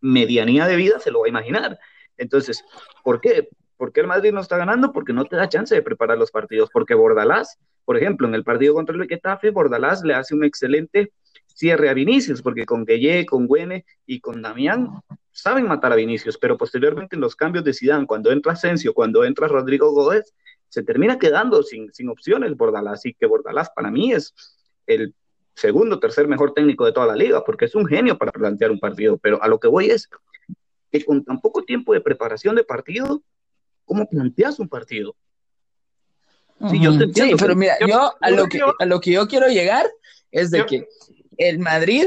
medianía 0.00 0.66
de 0.66 0.76
vida 0.76 0.98
se 0.98 1.10
lo 1.10 1.20
va 1.20 1.26
a 1.26 1.28
imaginar. 1.28 1.78
Entonces, 2.16 2.64
¿por 3.02 3.20
qué? 3.20 3.48
¿Por 3.76 3.92
qué 3.92 4.00
el 4.00 4.06
Madrid 4.06 4.32
no 4.32 4.40
está 4.40 4.56
ganando? 4.56 4.92
Porque 4.92 5.12
no 5.12 5.26
te 5.26 5.36
da 5.36 5.48
chance 5.48 5.74
de 5.74 5.82
preparar 5.82 6.16
los 6.16 6.30
partidos. 6.30 6.70
Porque 6.72 6.94
Bordalás, 6.94 7.58
por 7.84 7.98
ejemplo, 7.98 8.26
en 8.26 8.34
el 8.34 8.44
partido 8.44 8.72
contra 8.72 8.96
el 8.96 9.06
Getafe, 9.06 9.50
Bordalás 9.50 10.02
le 10.04 10.14
hace 10.14 10.34
un 10.34 10.44
excelente 10.44 11.12
cierre 11.54 11.88
a 11.88 11.94
Vinicius, 11.94 12.42
porque 12.42 12.66
con 12.66 12.84
Gueye, 12.84 13.24
con 13.24 13.46
Güene 13.46 13.86
y 14.04 14.20
con 14.20 14.42
Damián 14.42 14.88
saben 15.30 15.66
matar 15.66 15.92
a 15.92 15.96
Vinicius, 15.96 16.36
pero 16.36 16.58
posteriormente 16.58 17.16
en 17.16 17.20
los 17.20 17.34
cambios 17.34 17.64
de 17.64 17.72
Zidane, 17.72 18.06
cuando 18.06 18.30
entra 18.30 18.52
Asensio, 18.52 18.92
cuando 18.92 19.24
entra 19.24 19.48
Rodrigo 19.48 19.90
Gómez, 19.92 20.34
se 20.68 20.82
termina 20.82 21.18
quedando 21.18 21.62
sin, 21.62 21.92
sin 21.92 22.08
opciones 22.08 22.56
Bordalás, 22.56 23.06
y 23.06 23.14
que 23.14 23.26
Bordalás 23.26 23.70
para 23.70 23.90
mí 23.90 24.12
es 24.12 24.34
el 24.86 25.14
segundo, 25.54 26.00
tercer 26.00 26.26
mejor 26.26 26.52
técnico 26.52 26.84
de 26.84 26.92
toda 26.92 27.06
la 27.06 27.16
liga, 27.16 27.44
porque 27.44 27.66
es 27.66 27.74
un 27.74 27.86
genio 27.86 28.18
para 28.18 28.32
plantear 28.32 28.72
un 28.72 28.80
partido, 28.80 29.16
pero 29.16 29.40
a 29.42 29.48
lo 29.48 29.58
que 29.60 29.68
voy 29.68 29.90
es 29.90 30.10
que 30.90 31.04
con 31.04 31.24
tan 31.24 31.40
poco 31.40 31.62
tiempo 31.62 31.92
de 31.92 32.00
preparación 32.00 32.56
de 32.56 32.64
partido, 32.64 33.22
¿cómo 33.84 34.08
planteas 34.08 34.58
un 34.58 34.68
partido? 34.68 35.14
Sí, 36.70 36.80
yo 36.80 36.96
te 36.96 37.04
entiendo, 37.04 37.36
pero 37.36 37.54
mira, 37.54 37.74
yo 37.86 38.14
a 38.20 38.30
lo, 38.30 38.46
que, 38.46 38.60
a 38.78 38.86
lo 38.86 39.00
que 39.00 39.12
yo 39.12 39.26
quiero 39.26 39.48
llegar 39.48 39.86
es 40.30 40.50
de 40.50 40.64
que 40.66 40.88
el 41.38 41.58
Madrid, 41.58 42.06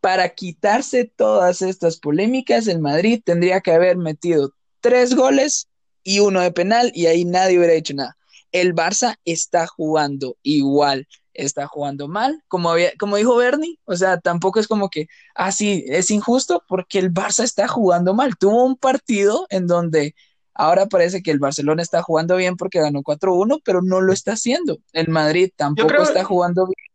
para 0.00 0.28
quitarse 0.28 1.10
todas 1.16 1.62
estas 1.62 1.98
polémicas, 1.98 2.66
el 2.68 2.78
Madrid 2.78 3.22
tendría 3.24 3.60
que 3.60 3.72
haber 3.72 3.96
metido 3.96 4.52
tres 4.80 5.14
goles 5.14 5.68
y 6.02 6.20
uno 6.20 6.40
de 6.40 6.52
penal 6.52 6.92
y 6.94 7.06
ahí 7.06 7.24
nadie 7.24 7.56
hubiera 7.56 7.72
hecho 7.72 7.94
nada. 7.94 8.16
El 8.52 8.74
Barça 8.74 9.16
está 9.24 9.66
jugando 9.66 10.36
igual, 10.42 11.08
está 11.32 11.66
jugando 11.66 12.06
mal, 12.06 12.42
como, 12.48 12.70
había, 12.70 12.92
como 12.98 13.16
dijo 13.16 13.34
Bernie, 13.36 13.78
o 13.86 13.96
sea, 13.96 14.20
tampoco 14.20 14.60
es 14.60 14.68
como 14.68 14.90
que, 14.90 15.06
ah, 15.34 15.50
sí, 15.50 15.84
es 15.88 16.10
injusto 16.10 16.62
porque 16.68 16.98
el 16.98 17.12
Barça 17.12 17.42
está 17.42 17.66
jugando 17.66 18.14
mal. 18.14 18.36
Tuvo 18.38 18.64
un 18.64 18.76
partido 18.76 19.46
en 19.48 19.66
donde 19.66 20.14
ahora 20.52 20.86
parece 20.86 21.22
que 21.22 21.30
el 21.30 21.38
Barcelona 21.38 21.82
está 21.82 22.02
jugando 22.02 22.36
bien 22.36 22.56
porque 22.56 22.80
ganó 22.80 23.02
4-1, 23.02 23.60
pero 23.64 23.82
no 23.82 24.00
lo 24.00 24.12
está 24.12 24.32
haciendo. 24.32 24.78
El 24.92 25.08
Madrid 25.08 25.50
tampoco 25.56 26.02
está 26.02 26.24
jugando 26.24 26.66
bien 26.66 26.93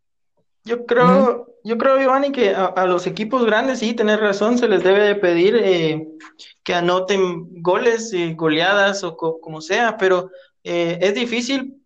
yo 0.70 0.86
creo, 0.86 1.48
yo 1.64 1.78
creo, 1.80 2.00
Giovanni, 2.00 2.32
que 2.32 2.54
a, 2.54 2.86
los 2.86 3.08
equipos 3.08 3.44
grandes, 3.44 3.80
sí, 3.80 3.96
tener 3.96 4.20
razón, 4.20 4.60
se 4.60 4.68
les 4.68 4.84
debe 4.84 5.16
pedir 5.16 5.56
eh, 5.56 6.08
que 6.64 6.76
anoten 6.76 7.62
goles, 7.64 8.14
eh, 8.14 8.36
goleadas 8.36 9.04
o 9.04 9.18
como 9.18 9.62
sea, 9.62 9.98
pero 9.98 10.30
eh, 10.64 11.00
es 11.02 11.16
difícil 11.16 11.82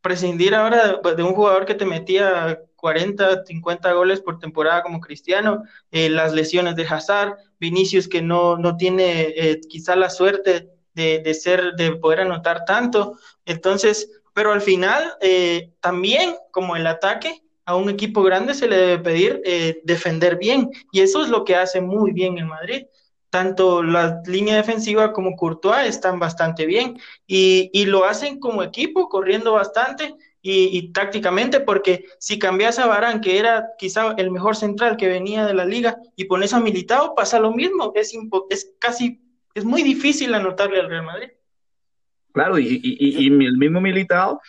prescindir 0.00 0.56
ahora 0.56 1.00
de, 1.16 1.22
un 1.22 1.34
jugador 1.34 1.66
que 1.66 1.76
te 1.76 1.86
metía 1.86 2.60
40, 2.74 3.44
50 3.44 3.92
goles 3.92 4.20
por 4.20 4.40
temporada 4.40 4.82
como 4.82 5.00
Cristiano, 5.00 5.62
las 5.92 6.32
lesiones 6.32 6.74
de 6.74 6.86
Hazard, 6.86 7.36
Vinicius 7.60 8.08
que 8.08 8.22
no, 8.22 8.56
no 8.56 8.76
tiene 8.76 9.60
quizá 9.68 9.94
la 9.94 10.10
suerte 10.10 10.70
de, 10.94 11.20
de, 11.20 11.34
ser, 11.34 11.74
de 11.76 11.94
poder 11.94 12.22
anotar 12.22 12.64
tanto, 12.64 13.18
entonces, 13.44 14.10
pero 14.32 14.52
al 14.52 14.62
final 14.62 15.12
también 15.80 16.34
como 16.50 16.74
el 16.74 16.86
ataque, 16.88 17.42
a 17.70 17.76
un 17.76 17.88
equipo 17.88 18.24
grande 18.24 18.54
se 18.54 18.66
le 18.66 18.76
debe 18.76 18.98
pedir 18.98 19.42
eh, 19.44 19.80
defender 19.84 20.36
bien, 20.36 20.70
y 20.90 21.00
eso 21.02 21.22
es 21.22 21.28
lo 21.28 21.44
que 21.44 21.54
hace 21.54 21.80
muy 21.80 22.10
bien 22.10 22.36
el 22.36 22.46
Madrid. 22.46 22.86
Tanto 23.30 23.84
la 23.84 24.20
línea 24.26 24.56
defensiva 24.56 25.12
como 25.12 25.36
Courtois 25.36 25.86
están 25.86 26.18
bastante 26.18 26.66
bien 26.66 26.98
y, 27.28 27.84
lo 27.84 28.04
hacen 28.04 28.40
como 28.40 28.64
equipo, 28.64 29.08
corriendo 29.08 29.52
bastante 29.52 30.16
y, 30.42 30.92
tácticamente, 30.92 31.60
porque 31.60 32.06
si 32.18 32.40
cambias 32.40 32.80
a 32.80 32.86
Barán, 32.86 33.20
que 33.20 33.38
era 33.38 33.68
quizá 33.78 34.14
el 34.18 34.32
mejor 34.32 34.56
central 34.56 34.96
que 34.96 35.06
venía 35.06 35.46
de 35.46 35.54
la 35.54 35.64
liga, 35.64 35.96
y 36.16 36.24
pones 36.24 36.52
a 36.52 36.58
Militao, 36.58 37.14
pasa 37.14 37.38
lo 37.38 37.52
mismo. 37.52 37.92
Es, 37.94 38.12
es 38.50 38.72
casi, 38.80 39.20
es 39.54 39.64
muy 39.64 39.84
difícil 39.84 40.34
anotarle 40.34 40.80
al 40.80 40.88
Real 40.88 41.04
Madrid. 41.04 41.28
Claro, 42.32 42.58
y, 42.58 42.80
y 42.82 43.26
el 43.26 43.58
mismo 43.58 43.80
Militao 43.80 44.40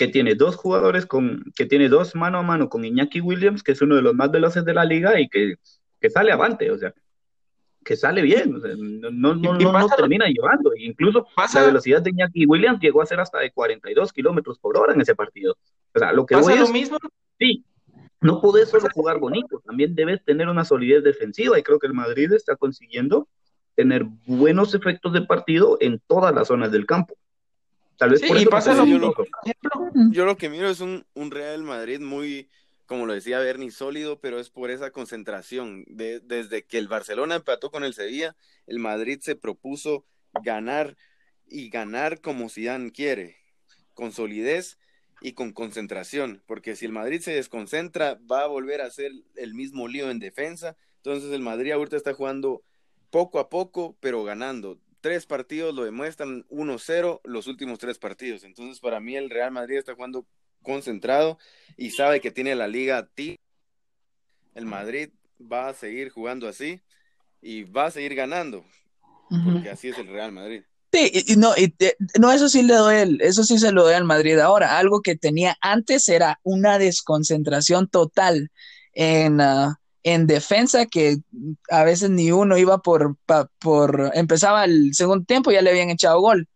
que 0.00 0.08
tiene 0.08 0.34
dos 0.34 0.56
jugadores 0.56 1.04
con, 1.04 1.44
que 1.54 1.66
tiene 1.66 1.90
dos 1.90 2.14
mano 2.14 2.38
a 2.38 2.42
mano 2.42 2.70
con 2.70 2.86
Iñaki 2.86 3.20
Williams, 3.20 3.62
que 3.62 3.72
es 3.72 3.82
uno 3.82 3.96
de 3.96 4.00
los 4.00 4.14
más 4.14 4.30
veloces 4.30 4.64
de 4.64 4.72
la 4.72 4.86
liga 4.86 5.20
y 5.20 5.28
que, 5.28 5.56
que 6.00 6.08
sale 6.08 6.32
avante, 6.32 6.70
o 6.70 6.78
sea, 6.78 6.94
que 7.84 7.96
sale 7.96 8.22
bien, 8.22 8.62
no, 9.12 9.34
no, 9.34 9.34
no, 9.34 9.58
no, 9.58 9.88
termina 9.94 10.24
llevando. 10.26 10.72
Incluso 10.74 11.26
la 11.54 11.66
velocidad 11.66 12.00
de 12.00 12.12
Iñaki 12.12 12.46
Williams 12.46 12.80
llegó 12.80 13.02
a 13.02 13.06
ser 13.06 13.20
hasta 13.20 13.40
de 13.40 13.52
42 13.52 14.10
kilómetros 14.14 14.58
por 14.58 14.78
hora 14.78 14.94
en 14.94 15.02
ese 15.02 15.14
partido. 15.14 15.54
O 15.94 15.98
sea, 15.98 16.14
lo 16.14 16.24
que 16.24 16.34
¿Pasa 16.34 16.54
lo 16.54 16.68
mismo? 16.68 16.96
Sí, 17.38 17.66
no 18.22 18.40
puedes 18.40 18.70
solo 18.70 18.88
jugar 18.94 19.18
bonito, 19.18 19.60
también 19.66 19.94
debes 19.94 20.24
tener 20.24 20.48
una 20.48 20.64
solidez 20.64 21.04
defensiva 21.04 21.58
y 21.58 21.62
creo 21.62 21.78
que 21.78 21.88
el 21.88 21.94
Madrid 21.94 22.32
está 22.32 22.56
consiguiendo 22.56 23.28
tener 23.74 24.06
buenos 24.24 24.72
efectos 24.74 25.12
de 25.12 25.20
partido 25.20 25.76
en 25.78 26.00
todas 26.06 26.34
las 26.34 26.48
zonas 26.48 26.72
del 26.72 26.86
campo. 26.86 27.16
Tal 28.00 28.10
vez 28.10 28.22
por 28.26 28.36
eso 28.36 28.50
pasa 28.50 28.74
lo, 28.74 28.86
yo, 28.86 28.98
lo, 28.98 29.14
yo, 30.10 30.24
lo, 30.24 30.36
que 30.36 30.48
miro 30.48 30.68
es 30.68 30.80
un, 30.80 31.04
un 31.14 31.30
Real 31.30 31.62
Madrid 31.62 32.00
muy 32.00 32.48
como 32.90 33.06
lo 33.06 33.12
decía 33.12 33.38
Bernie, 33.38 33.70
sólido, 33.70 34.18
pero 34.20 34.40
es 34.40 34.50
por 34.50 34.68
esa 34.68 34.90
concentración. 34.90 35.84
desde 35.86 36.64
que 36.64 36.76
el 36.76 36.88
Barcelona 36.88 37.36
empató 37.36 37.70
con 37.70 37.84
el 37.84 37.94
Sevilla, 37.94 38.34
el 38.66 38.80
Madrid 38.80 39.20
se 39.22 39.36
propuso 39.36 40.04
ganar 40.42 40.96
y 41.48 41.68
ganar 41.68 42.20
como 42.20 42.48
Zidane 42.48 42.90
quiere, 42.90 43.36
con 43.94 44.10
solidez 44.10 44.76
y 45.20 45.34
con 45.34 45.52
concentración, 45.52 46.42
porque 46.48 46.74
si 46.74 46.84
el 46.84 46.90
Madrid 46.90 47.20
se 47.20 47.32
desconcentra, 47.32 48.18
va 48.28 48.42
a 48.42 48.48
volver 48.48 48.80
a 48.80 48.86
hacer 48.86 49.12
el 49.36 49.54
mismo 49.54 49.86
lío 49.86 50.10
en 50.10 50.18
defensa. 50.18 50.76
Entonces 50.96 51.30
el 51.30 51.42
Madrid 51.42 51.70
ahorita 51.70 51.96
está 51.96 52.12
jugando 52.12 52.64
poco 53.10 53.38
a 53.38 53.48
poco, 53.48 53.96
pero 54.00 54.24
ganando. 54.24 54.80
Tres 55.00 55.26
partidos 55.26 55.74
lo 55.74 55.84
demuestran 55.84 56.46
1-0 56.48 57.20
los 57.24 57.46
últimos 57.46 57.78
tres 57.78 57.98
partidos. 57.98 58.44
Entonces 58.44 58.80
para 58.80 59.00
mí 59.00 59.16
el 59.16 59.30
Real 59.30 59.50
Madrid 59.50 59.78
está 59.78 59.94
jugando 59.94 60.26
concentrado 60.62 61.38
y 61.76 61.90
sabe 61.90 62.20
que 62.20 62.30
tiene 62.30 62.54
la 62.54 62.68
liga 62.68 62.98
a 62.98 63.06
ti. 63.06 63.38
El 64.54 64.66
Madrid 64.66 65.10
va 65.40 65.68
a 65.68 65.74
seguir 65.74 66.10
jugando 66.10 66.48
así 66.48 66.80
y 67.40 67.64
va 67.64 67.86
a 67.86 67.90
seguir 67.90 68.14
ganando, 68.14 68.64
porque 69.44 69.70
así 69.70 69.88
es 69.88 69.98
el 69.98 70.08
Real 70.08 70.32
Madrid. 70.32 70.62
Sí, 70.92 71.10
y, 71.28 71.36
no, 71.36 71.56
y, 71.56 71.72
no, 72.18 72.32
eso 72.32 72.48
sí 72.48 72.62
le 72.62 72.74
doy, 72.74 73.18
eso 73.20 73.44
sí 73.44 73.58
se 73.58 73.70
lo 73.70 73.84
doy 73.84 73.94
al 73.94 74.04
Madrid 74.04 74.38
ahora. 74.38 74.78
Algo 74.78 75.02
que 75.02 75.16
tenía 75.16 75.56
antes 75.60 76.08
era 76.08 76.40
una 76.42 76.78
desconcentración 76.78 77.88
total 77.88 78.50
en, 78.92 79.40
ah, 79.40 79.79
en 80.02 80.26
defensa 80.26 80.86
que 80.86 81.18
a 81.70 81.84
veces 81.84 82.10
ni 82.10 82.32
uno 82.32 82.56
iba 82.56 82.78
por, 82.78 83.16
por, 83.58 84.10
empezaba 84.14 84.64
el 84.64 84.94
segundo 84.94 85.24
tiempo, 85.24 85.50
ya 85.50 85.62
le 85.62 85.70
habían 85.70 85.90
echado 85.90 86.20
gol. 86.20 86.48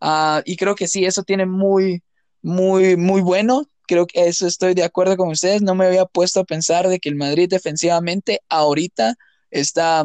Ah, 0.00 0.42
y 0.44 0.56
creo 0.56 0.74
que 0.74 0.88
sí, 0.88 1.04
eso 1.04 1.22
tiene 1.22 1.46
muy, 1.46 2.02
muy, 2.42 2.96
muy 2.96 3.22
bueno. 3.22 3.66
Creo 3.86 4.06
que 4.06 4.28
eso 4.28 4.46
estoy 4.46 4.74
de 4.74 4.84
acuerdo 4.84 5.16
con 5.16 5.28
ustedes. 5.30 5.62
No 5.62 5.74
me 5.74 5.86
había 5.86 6.06
puesto 6.06 6.40
a 6.40 6.44
pensar 6.44 6.88
de 6.88 7.00
que 7.00 7.08
el 7.08 7.16
Madrid 7.16 7.48
defensivamente 7.48 8.40
ahorita 8.48 9.14
está, 9.50 10.04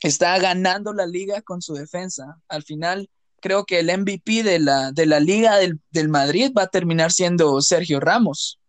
está 0.00 0.38
ganando 0.38 0.92
la 0.92 1.06
liga 1.06 1.42
con 1.42 1.62
su 1.62 1.74
defensa. 1.74 2.38
Al 2.48 2.62
final, 2.62 3.10
creo 3.40 3.64
que 3.64 3.80
el 3.80 3.86
MVP 3.86 4.42
de 4.42 4.58
la, 4.58 4.92
de 4.92 5.06
la 5.06 5.20
liga 5.20 5.56
del, 5.56 5.80
del 5.90 6.08
Madrid 6.08 6.52
va 6.56 6.62
a 6.64 6.68
terminar 6.68 7.12
siendo 7.12 7.60
Sergio 7.60 8.00
Ramos. 8.00 8.60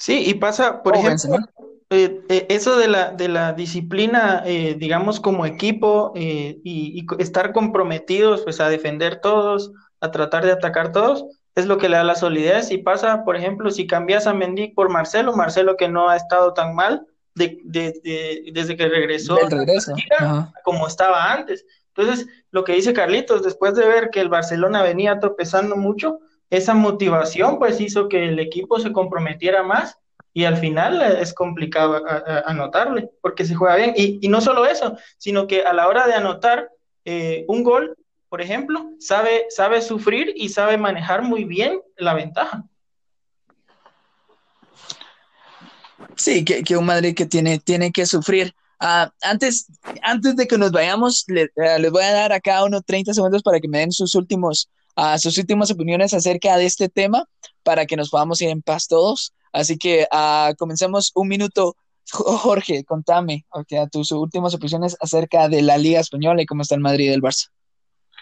Sí, 0.00 0.24
y 0.26 0.34
pasa, 0.34 0.82
por 0.82 0.96
ejemplo, 0.96 1.36
eh, 1.90 2.22
eh, 2.30 2.46
eso 2.48 2.78
de 2.78 2.88
la, 2.88 3.10
de 3.10 3.28
la 3.28 3.52
disciplina, 3.52 4.42
eh, 4.46 4.74
digamos, 4.78 5.20
como 5.20 5.44
equipo 5.44 6.12
y, 6.14 7.06
estar 7.18 7.52
comprometidos 7.52 8.40
pues, 8.40 8.60
a 8.60 8.70
defender 8.70 9.20
todos, 9.20 9.72
a 10.00 10.10
tratar 10.10 10.46
de 10.46 10.52
atacar 10.52 10.90
todos, 10.90 11.26
es 11.54 11.66
lo 11.66 11.76
que 11.76 11.90
le 11.90 11.98
da 11.98 12.04
la 12.04 12.14
solidez. 12.14 12.70
Y 12.70 12.78
pasa, 12.78 13.24
por 13.24 13.36
ejemplo, 13.36 13.70
si 13.70 13.86
cambias 13.86 14.26
a 14.26 14.32
Mendy 14.32 14.68
por 14.68 14.88
Marcelo, 14.88 15.36
Marcelo 15.36 15.76
que 15.76 15.90
no 15.90 16.08
ha 16.08 16.16
estado 16.16 16.54
tan 16.54 16.74
mal 16.74 17.06
de, 17.34 17.58
desde 18.54 18.76
que 18.78 18.88
regresó 18.88 19.36
como 20.64 20.86
estaba 20.86 21.30
antes. 21.30 21.66
Entonces, 21.94 22.26
lo 22.52 22.64
que 22.64 22.72
dice 22.72 22.94
Carlitos, 22.94 23.42
después 23.42 23.74
de 23.74 23.86
ver 23.86 24.08
que 24.08 24.22
el 24.22 24.30
Barcelona 24.30 24.82
venía 24.82 25.18
tropezando 25.18 25.76
mucho, 25.76 26.20
esa 26.50 26.74
motivación 26.74 27.58
pues 27.58 27.80
hizo 27.80 28.08
que 28.08 28.28
el 28.28 28.38
equipo 28.38 28.78
se 28.80 28.92
comprometiera 28.92 29.62
más 29.62 29.96
y 30.32 30.44
al 30.44 30.56
final 30.56 31.02
es 31.02 31.32
complicado 31.32 32.02
anotarle 32.46 33.10
porque 33.20 33.44
se 33.44 33.54
juega 33.54 33.76
bien. 33.76 33.94
Y, 33.96 34.28
no 34.28 34.40
solo 34.40 34.66
eso, 34.66 34.96
sino 35.18 35.46
que 35.46 35.62
a 35.62 35.72
la 35.72 35.88
hora 35.88 36.06
de 36.06 36.14
anotar 36.14 36.70
eh, 37.04 37.44
un 37.48 37.64
gol, 37.64 37.96
por 38.28 38.40
ejemplo, 38.40 38.92
sabe, 38.98 39.46
sabe 39.48 39.82
sufrir 39.82 40.32
y 40.36 40.50
sabe 40.50 40.78
manejar 40.78 41.22
muy 41.22 41.44
bien 41.44 41.80
la 41.96 42.14
ventaja. 42.14 42.64
Sí, 46.16 46.44
que, 46.44 46.76
un 46.76 46.86
Madrid 46.86 47.14
que 47.14 47.26
tiene, 47.26 47.58
tiene 47.58 47.92
que 47.92 48.06
sufrir. 48.06 48.54
Ah, 48.78 49.12
antes, 49.22 49.66
antes 50.02 50.36
de 50.36 50.46
que 50.46 50.58
nos 50.58 50.70
vayamos, 50.70 51.24
eh, 51.28 51.48
les 51.78 51.90
voy 51.90 52.02
a 52.02 52.12
dar 52.12 52.32
a 52.32 52.40
cada 52.40 52.64
uno 52.64 52.82
30 52.82 53.14
segundos 53.14 53.42
para 53.42 53.58
que 53.60 53.68
me 53.68 53.78
den 53.78 53.92
sus 53.92 54.14
últimos, 54.14 54.68
uh, 55.00 55.18
sus 55.18 55.38
últimas 55.38 55.70
opiniones 55.70 56.12
acerca 56.14 56.56
de 56.56 56.66
este 56.66 56.88
tema, 56.88 57.24
para 57.62 57.86
que 57.86 57.96
nos 57.96 58.10
podamos 58.10 58.40
ir 58.42 58.50
en 58.50 58.62
paz 58.62 58.86
todos. 58.86 59.32
Así 59.52 59.78
que 59.78 60.06
uh, 60.12 60.54
comencemos 60.56 61.12
un 61.14 61.28
minuto. 61.28 61.74
Jorge, 62.12 62.82
contame 62.82 63.44
okay, 63.50 63.86
tus 63.86 64.10
últimas 64.10 64.52
opiniones 64.52 64.96
acerca 65.00 65.48
de 65.48 65.62
la 65.62 65.78
Liga 65.78 66.00
Española 66.00 66.42
y 66.42 66.46
cómo 66.46 66.62
está 66.62 66.74
el 66.74 66.80
Madrid 66.80 67.12
el 67.12 67.22
Barça. 67.22 67.50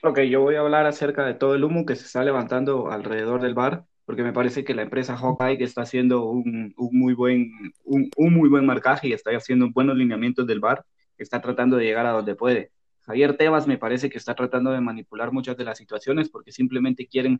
Ok, 0.02 0.20
yo 0.30 0.42
voy 0.42 0.56
a 0.56 0.60
hablar 0.60 0.84
acerca 0.84 1.24
de 1.24 1.32
todo 1.32 1.54
el 1.54 1.64
humo 1.64 1.86
que 1.86 1.96
se 1.96 2.04
está 2.04 2.22
levantando 2.22 2.90
alrededor 2.90 3.40
del 3.40 3.54
bar, 3.54 3.86
porque 4.04 4.22
me 4.22 4.34
parece 4.34 4.62
que 4.62 4.74
la 4.74 4.82
empresa 4.82 5.16
Hawkeye 5.16 5.64
está 5.64 5.82
haciendo 5.82 6.26
un, 6.26 6.74
un 6.76 6.98
muy 6.98 7.14
buen, 7.14 7.50
un, 7.84 8.10
un, 8.16 8.34
muy 8.34 8.48
buen 8.48 8.66
marcaje 8.66 9.08
y 9.08 9.12
está 9.12 9.30
haciendo 9.30 9.70
buenos 9.70 9.96
lineamientos 9.96 10.46
del 10.46 10.60
bar, 10.60 10.84
está 11.16 11.40
tratando 11.40 11.76
de 11.76 11.84
llegar 11.84 12.06
a 12.06 12.12
donde 12.12 12.34
puede. 12.34 12.70
Javier 13.08 13.38
Tebas 13.38 13.66
me 13.66 13.78
parece 13.78 14.10
que 14.10 14.18
está 14.18 14.34
tratando 14.34 14.70
de 14.70 14.82
manipular 14.82 15.32
muchas 15.32 15.56
de 15.56 15.64
las 15.64 15.78
situaciones 15.78 16.28
porque 16.28 16.52
simplemente 16.52 17.06
quieren 17.06 17.38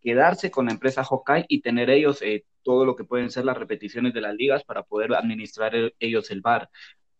quedarse 0.00 0.50
con 0.50 0.64
la 0.64 0.72
empresa 0.72 1.04
Hawkeye 1.04 1.44
y 1.46 1.60
tener 1.60 1.90
ellos 1.90 2.22
eh, 2.22 2.46
todo 2.62 2.86
lo 2.86 2.96
que 2.96 3.04
pueden 3.04 3.30
ser 3.30 3.44
las 3.44 3.58
repeticiones 3.58 4.14
de 4.14 4.22
las 4.22 4.34
ligas 4.34 4.64
para 4.64 4.82
poder 4.82 5.12
administrar 5.12 5.74
ellos 5.98 6.30
el 6.30 6.40
bar. 6.40 6.70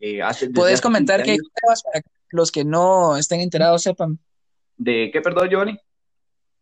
Eh, 0.00 0.20
¿Puedes 0.54 0.80
comentar 0.80 1.22
qué 1.22 1.36
para 1.62 2.00
que 2.00 2.10
los 2.30 2.50
que 2.50 2.64
no 2.64 3.18
estén 3.18 3.40
enterados 3.40 3.82
sepan? 3.82 4.18
¿De 4.78 5.10
qué, 5.12 5.20
perdón, 5.20 5.50
Johnny? 5.52 5.78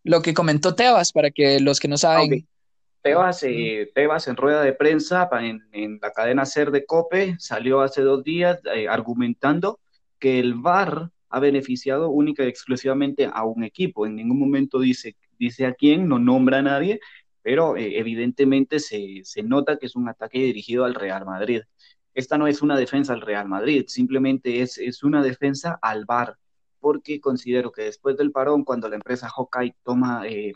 Lo 0.03 0.23
que 0.23 0.35
comentó 0.35 0.75
Tebas, 0.75 1.13
para 1.13 1.31
que 1.31 1.61
los 1.61 1.79
que 1.79 1.87
no 1.87 1.97
saben. 1.97 2.49
Tebas, 3.01 3.45
eh, 3.45 3.93
Tebas 3.95 4.27
en 4.27 4.37
rueda 4.37 4.63
de 4.63 4.73
prensa 4.73 5.29
en, 5.41 5.63
en, 5.71 6.01
la 6.03 6.13
cadena 6.13 6.45
SER 6.45 6.73
de 6.73 6.85
COPE 6.85 7.37
salió 7.39 7.81
hace 7.81 8.03
dos 8.03 8.25
días 8.25 8.61
eh, 8.75 8.89
argumentando 8.89 9.79
que 10.23 10.39
el 10.39 10.55
VAR 10.55 11.11
ha 11.31 11.41
beneficiado 11.41 12.11
única 12.11 12.45
y 12.45 12.49
exclusivamente 12.49 13.29
a 13.33 13.43
un 13.45 13.65
equipo. 13.65 14.07
En 14.07 14.15
ningún 14.15 14.39
momento 14.39 14.79
dice 14.79 15.17
dice 15.43 15.67
a 15.67 15.75
quién, 15.75 16.07
no 16.09 16.21
nombra 16.21 16.59
a 16.59 16.63
nadie, 16.63 17.01
pero 17.43 17.77
eh, 17.77 17.99
evidentemente 17.99 18.79
se, 18.79 19.25
nota 19.43 19.77
que 19.77 19.87
es 19.87 19.97
un 19.97 20.09
ataque 20.09 20.39
dirigido 20.39 20.85
al 20.85 20.95
Real 20.95 21.27
Madrid. 21.27 21.63
Esta 22.15 22.39
no 22.39 22.47
es 22.47 22.63
una 22.63 22.77
defensa 22.77 23.13
al 23.13 23.23
Real 23.23 23.49
Madrid, 23.49 23.87
simplemente 23.89 24.63
es, 24.63 24.79
es 24.79 25.03
una 25.03 25.21
defensa 25.21 25.81
al 25.83 26.05
VAR, 26.05 26.37
porque 26.79 27.21
considero 27.21 27.73
que 27.73 27.83
después 27.83 28.17
del 28.17 28.31
parón, 28.31 28.65
cuando 28.65 28.89
la 28.89 28.97
empresa 28.97 29.29
Hawkeye 29.29 29.75
toma, 29.83 30.29
eh, 30.29 30.53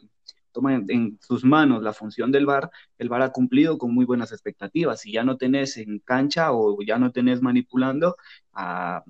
toma 0.53 0.75
en, 0.77 1.19
sus 1.21 1.45
manos 1.45 1.83
la 1.83 1.93
función 1.93 2.31
del 2.31 2.47
VAR, 2.47 2.71
el 2.99 3.09
VAR 3.09 3.23
ha 3.23 3.33
cumplido 3.33 3.79
con 3.79 3.93
muy 3.93 4.05
buenas 4.05 4.31
expectativas. 4.31 5.01
Si 5.01 5.11
ya 5.11 5.25
no 5.25 5.37
tenés 5.37 5.77
en 5.79 5.99
cancha 5.99 6.53
o 6.53 6.81
ya 6.83 6.99
no 6.99 7.11
tenés 7.11 7.43
manipulando 7.43 8.17
a, 8.53 9.03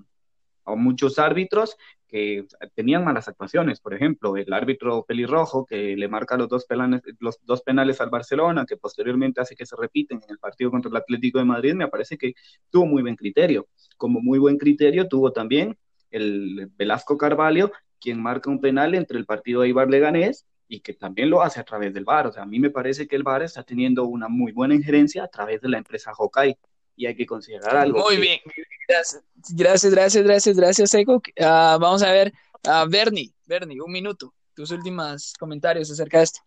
a 0.67 0.75
muchos 0.75 1.19
árbitros, 1.19 1.77
que 2.07 2.47
tenían 2.75 3.05
malas 3.05 3.29
actuaciones. 3.29 3.81
Por 3.81 3.95
ejemplo, 3.95 4.37
el 4.37 4.53
árbitro 4.53 5.05
pelirrojo 5.05 5.65
que 5.67 5.97
le 5.97 6.09
marca 6.09 6.37
los 6.37 6.49
dos, 6.49 6.65
penales, 6.67 7.03
los 7.21 7.39
dos 7.45 7.63
penales 7.63 8.01
al 8.01 8.11
Barcelona, 8.11 8.65
que 8.67 8.77
posteriormente 8.77 9.41
hace 9.41 9.57
que 9.57 9.67
se 9.67 9.77
repiten 9.77 10.21
en 10.23 10.31
el 10.31 10.39
partido 10.39 10.71
contra 10.71 10.91
el 10.91 10.97
Atlético 10.97 11.39
de 11.39 11.45
Madrid, 11.45 11.75
me 11.75 11.89
parece 11.89 12.17
que 12.17 12.35
tuvo 12.71 12.87
muy 12.87 13.03
buen 13.03 13.17
criterio. 13.17 13.69
Como 13.97 14.21
muy 14.21 14.39
buen 14.39 14.59
criterio 14.59 15.09
tuvo 15.09 15.33
también 15.33 15.77
el 16.11 16.71
Velasco 16.77 17.17
Carvalho, 17.19 17.73
quien 18.01 18.21
marca 18.21 18.51
un 18.51 18.61
penal 18.61 18.95
entre 18.95 19.19
el 19.19 19.27
partido 19.27 19.63
de 19.63 19.69
Ibar 19.69 19.91
Leganés 19.91 20.47
y 20.69 20.81
que 20.81 20.95
también 20.95 21.31
lo 21.31 21.43
hace 21.43 21.61
a 21.61 21.65
través 21.65 21.95
del 21.95 22.05
VAR. 22.05 22.27
O 22.27 22.33
sea, 22.33 22.43
a 22.43 22.47
mí 22.47 22.59
me 22.59 22.71
parece 22.71 23.07
que 23.07 23.17
el 23.17 23.23
VAR 23.23 23.43
está 23.43 23.63
teniendo 23.63 24.05
una 24.05 24.29
muy 24.29 24.53
buena 24.53 24.75
injerencia 24.75 25.25
a 25.25 25.29
través 25.29 25.61
de 25.61 25.69
la 25.69 25.79
empresa 25.79 26.13
Hokai 26.17 26.57
y 26.97 27.07
hay 27.07 27.15
que 27.15 27.27
considerar 27.27 27.77
algo. 27.77 28.01
Muy 28.01 28.17
bien, 28.17 28.41
gracias, 28.89 29.23
gracias, 29.51 29.93
gracias, 29.93 30.25
gracias, 30.25 30.57
gracias, 30.57 30.95
Eco. 30.95 31.23
Ah, 31.41 31.79
vamos 31.81 32.03
a 32.03 32.11
ver, 32.11 32.33
a 32.65 32.85
Bernie, 32.87 33.33
Bernie, 33.45 33.81
un 33.81 33.93
minuto, 33.93 34.33
tus 34.55 34.71
últimos 34.71 35.35
comentarios 35.39 35.91
acerca 35.91 36.19
de 36.19 36.25
esto. 36.25 36.41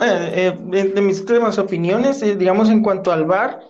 Eh, 0.00 0.56
eh, 0.72 0.86
de, 0.88 1.00
mis 1.00 1.20
últimas 1.20 1.58
opiniones, 1.58 2.22
eh, 2.22 2.34
digamos, 2.34 2.68
en 2.68 2.82
cuanto 2.82 3.12
al 3.12 3.24
VAR, 3.24 3.60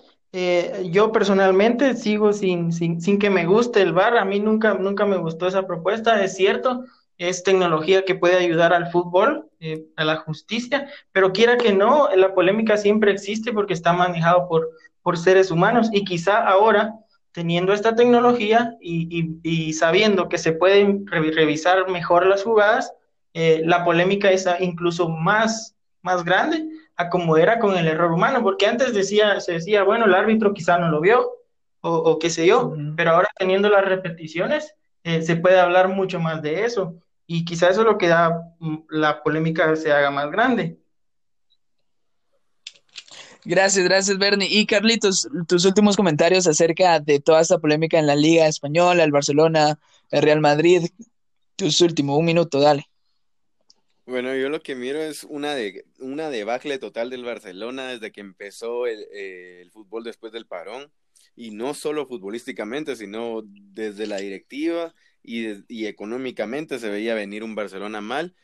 yo 0.90 1.12
personalmente 1.12 1.94
sigo 1.94 2.32
sin, 2.32 2.72
sin, 2.72 3.02
sin, 3.02 3.18
que 3.18 3.28
me 3.28 3.44
guste 3.44 3.82
el 3.82 3.92
VAR, 3.92 4.16
a 4.16 4.24
mí 4.24 4.40
nunca, 4.40 4.72
nunca 4.72 5.04
me 5.04 5.18
gustó 5.18 5.46
esa 5.46 5.66
propuesta, 5.66 6.24
es 6.24 6.34
cierto, 6.34 6.86
es 7.18 7.42
tecnología 7.42 8.06
que 8.06 8.14
puede 8.14 8.36
ayudar 8.36 8.72
al 8.72 8.90
fútbol, 8.90 9.50
a 9.94 10.04
la 10.04 10.16
justicia, 10.16 10.88
pero 11.12 11.34
quiera 11.34 11.58
que 11.58 11.74
no, 11.74 12.08
la 12.16 12.34
polémica 12.34 12.78
siempre 12.78 13.12
existe 13.12 13.52
porque 13.52 13.74
está 13.74 13.92
manejado 13.92 14.48
por, 14.48 14.70
por 15.02 15.18
seres 15.18 15.50
humanos. 15.50 15.88
Y 15.92 16.04
quizá 16.04 16.46
ahora 16.46 16.94
teniendo 17.32 17.72
esta 17.72 17.94
tecnología 17.94 18.76
y, 18.80 19.72
sabiendo 19.72 20.28
que 20.28 20.38
se 20.38 20.52
pueden 20.52 21.06
revisar 21.06 21.88
mejor 21.90 22.26
las 22.26 22.44
jugadas, 22.44 22.92
eh, 23.34 23.62
la 23.64 23.84
polémica 23.84 24.30
es 24.30 24.46
incluso 24.60 25.08
más, 25.08 25.74
más 26.02 26.24
grande 26.24 26.68
a 26.96 27.08
como 27.08 27.38
era 27.38 27.58
con 27.58 27.76
el 27.76 27.88
error 27.88 28.12
humano, 28.12 28.42
porque 28.42 28.66
antes 28.66 28.92
decía, 28.92 29.40
se 29.40 29.52
decía, 29.52 29.82
bueno, 29.82 30.04
el 30.04 30.14
árbitro 30.14 30.52
quizá 30.52 30.78
no 30.78 30.90
lo 30.90 31.00
vio 31.00 31.30
o, 31.80 32.18
qué 32.20 32.30
sé 32.30 32.46
yo, 32.46 32.74
pero 32.96 33.10
ahora 33.10 33.28
teniendo 33.36 33.68
las 33.68 33.84
repeticiones 33.84 34.72
eh, 35.02 35.22
se 35.22 35.34
puede 35.34 35.58
hablar 35.58 35.88
mucho 35.88 36.20
más 36.20 36.40
de 36.42 36.64
eso. 36.64 36.94
Y 37.26 37.44
quizá 37.44 37.70
eso 37.70 37.80
es 37.80 37.86
lo 37.86 37.98
que 37.98 38.08
da 38.08 38.54
mm, 38.60 38.76
la 38.90 39.22
polémica 39.22 39.74
se 39.74 39.92
haga 39.92 40.10
más 40.10 40.30
grande. 40.30 40.78
Gracias, 43.44 43.84
gracias, 43.84 44.18
Bernie. 44.18 44.48
Y 44.48 44.66
Carlitos, 44.66 45.28
tus 45.48 45.64
últimos 45.64 45.96
comentarios 45.96 46.46
acerca 46.46 47.00
de 47.00 47.18
toda 47.18 47.40
esta 47.40 47.58
polémica 47.58 47.98
en 47.98 48.06
la 48.06 48.14
Liga 48.14 48.46
Española, 48.46 49.02
el 49.02 49.10
Barcelona, 49.10 49.80
el 50.10 50.22
Real 50.22 50.40
Madrid. 50.40 50.88
Tus 51.56 51.80
últimos, 51.80 52.18
un 52.18 52.24
minuto, 52.24 52.60
dale. 52.60 52.86
Bueno, 54.06 54.34
yo 54.34 54.48
lo 54.48 54.62
que 54.62 54.74
miro 54.74 55.00
es 55.00 55.24
una, 55.24 55.54
de, 55.54 55.84
una 55.98 56.30
debacle 56.30 56.78
total 56.78 57.10
del 57.10 57.24
Barcelona 57.24 57.88
desde 57.88 58.12
que 58.12 58.20
empezó 58.20 58.86
el, 58.86 59.04
el 59.12 59.70
fútbol 59.70 60.04
después 60.04 60.32
del 60.32 60.46
parón. 60.46 60.92
Y 61.34 61.50
no 61.50 61.74
solo 61.74 62.06
futbolísticamente, 62.06 62.94
sino 62.94 63.42
desde 63.44 64.06
la 64.06 64.18
directiva 64.18 64.94
y, 65.22 65.64
y 65.68 65.86
económicamente 65.86 66.78
se 66.78 66.90
veía 66.90 67.14
venir 67.14 67.42
un 67.42 67.54
Barcelona 67.54 68.00
mal 68.00 68.34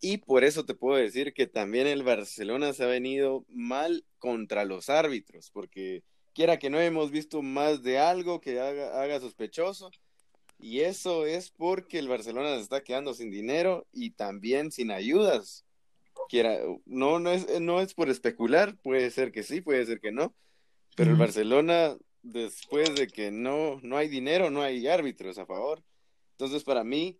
y 0.00 0.18
por 0.18 0.44
eso 0.44 0.64
te 0.64 0.74
puedo 0.74 0.96
decir 0.96 1.32
que 1.32 1.46
también 1.46 1.86
el 1.86 2.02
Barcelona 2.02 2.72
se 2.72 2.84
ha 2.84 2.86
venido 2.86 3.44
mal 3.48 4.04
contra 4.18 4.64
los 4.64 4.88
árbitros, 4.90 5.50
porque 5.50 6.04
quiera 6.34 6.58
que 6.58 6.70
no 6.70 6.78
hemos 6.80 7.10
visto 7.10 7.42
más 7.42 7.82
de 7.82 7.98
algo 7.98 8.40
que 8.40 8.60
haga, 8.60 9.18
sospechoso. 9.20 9.90
Y 10.60 10.80
eso 10.80 11.26
es 11.26 11.50
porque 11.50 11.98
el 11.98 12.08
Barcelona 12.08 12.54
se 12.56 12.62
está 12.62 12.82
quedando 12.82 13.14
sin 13.14 13.30
dinero 13.30 13.86
y 13.92 14.10
también 14.10 14.70
sin 14.70 14.90
ayudas. 14.90 15.64
Quiera, 16.28 16.60
no, 16.84 17.18
no, 17.18 17.30
es, 17.30 17.60
no 17.60 17.80
es 17.80 17.94
por 17.94 18.08
especular, 18.08 18.76
puede 18.82 19.10
ser 19.10 19.32
que 19.32 19.42
sí, 19.42 19.60
puede 19.60 19.86
ser 19.86 20.00
que 20.00 20.12
no. 20.12 20.34
Pero 20.96 21.12
el 21.12 21.16
Barcelona, 21.16 21.96
después 22.22 22.94
de 22.94 23.06
que 23.06 23.30
no, 23.30 23.80
no 23.82 23.96
hay 23.96 24.08
dinero, 24.08 24.50
no 24.50 24.62
hay 24.62 24.86
árbitros 24.88 25.38
a 25.38 25.46
favor. 25.46 25.82
Entonces, 26.32 26.64
para 26.64 26.84
mí, 26.84 27.18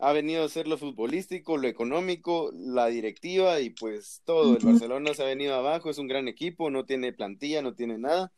ha 0.00 0.12
venido 0.12 0.44
a 0.44 0.48
ser 0.48 0.66
lo 0.66 0.78
futbolístico, 0.78 1.58
lo 1.58 1.68
económico, 1.68 2.50
la 2.54 2.86
directiva 2.86 3.60
y 3.60 3.70
pues 3.70 4.22
todo. 4.24 4.56
El 4.56 4.64
Barcelona 4.64 5.12
se 5.12 5.22
ha 5.22 5.26
venido 5.26 5.54
abajo, 5.54 5.90
es 5.90 5.98
un 5.98 6.08
gran 6.08 6.26
equipo, 6.26 6.70
no 6.70 6.86
tiene 6.86 7.12
plantilla, 7.12 7.60
no 7.60 7.74
tiene 7.74 7.98
nada. 7.98 8.32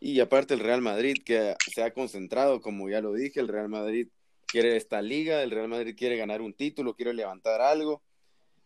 Y 0.00 0.18
aparte 0.20 0.54
el 0.54 0.60
Real 0.60 0.80
Madrid 0.80 1.16
que 1.24 1.56
se 1.72 1.82
ha 1.82 1.92
concentrado, 1.92 2.62
como 2.62 2.88
ya 2.88 3.02
lo 3.02 3.12
dije, 3.12 3.38
el 3.38 3.48
Real 3.48 3.68
Madrid 3.68 4.08
quiere 4.46 4.76
esta 4.76 5.02
liga, 5.02 5.42
el 5.42 5.50
Real 5.50 5.68
Madrid 5.68 5.94
quiere 5.96 6.16
ganar 6.16 6.40
un 6.40 6.54
título, 6.54 6.94
quiere 6.94 7.12
levantar 7.12 7.60
algo. 7.60 8.00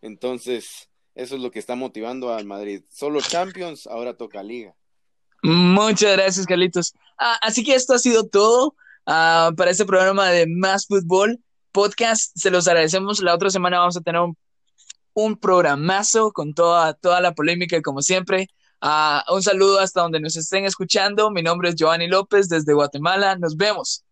Entonces, 0.01 0.89
eso 1.17 1.35
es 1.35 1.43
lo 1.43 1.51
que 1.51 1.59
está 1.59 1.75
motivando 1.75 2.33
al 2.33 2.45
Madrid. 2.45 2.83
Solo 2.89 3.21
Champions, 3.21 3.89
ahora 3.89 4.17
toca 4.17 4.45
liga. 4.45 4.77
Muchas 5.43 6.17
gracias, 6.17 6.47
Carlitos. 6.47 6.95
Ah, 7.19 7.37
así 7.43 7.65
que 7.65 7.75
esto 7.75 7.95
ha 7.95 7.99
sido 7.99 8.29
todo 8.29 8.77
ah, 9.07 9.51
para 9.57 9.73
este 9.73 9.85
programa 9.85 10.31
de 10.31 10.47
Más 10.47 10.87
Fútbol 10.87 11.41
podcast. 11.73 12.33
Se 12.37 12.51
los 12.51 12.69
agradecemos. 12.69 13.21
La 13.21 13.35
otra 13.35 13.51
semana 13.51 13.79
vamos 13.79 13.97
a 13.97 14.01
tener 14.01 14.21
un, 15.15 15.37
programazo 15.37 16.33
con 16.33 16.55
toda, 16.55 16.95
toda 16.95 17.21
la 17.21 17.33
polémica, 17.35 17.81
como 17.83 18.03
siempre. 18.03 18.49
Ah, 18.81 19.25
un 19.33 19.43
saludo 19.43 19.81
hasta 19.81 20.03
donde 20.03 20.21
nos 20.21 20.37
estén 20.37 20.65
escuchando. 20.65 21.31
Mi 21.31 21.43
nombre 21.43 21.71
es 21.71 21.77
Giovanni 21.77 22.09
López 22.09 22.49
desde 22.49 22.73
Guatemala. 22.75 23.37
Nos 23.37 23.57
vemos. 23.57 24.05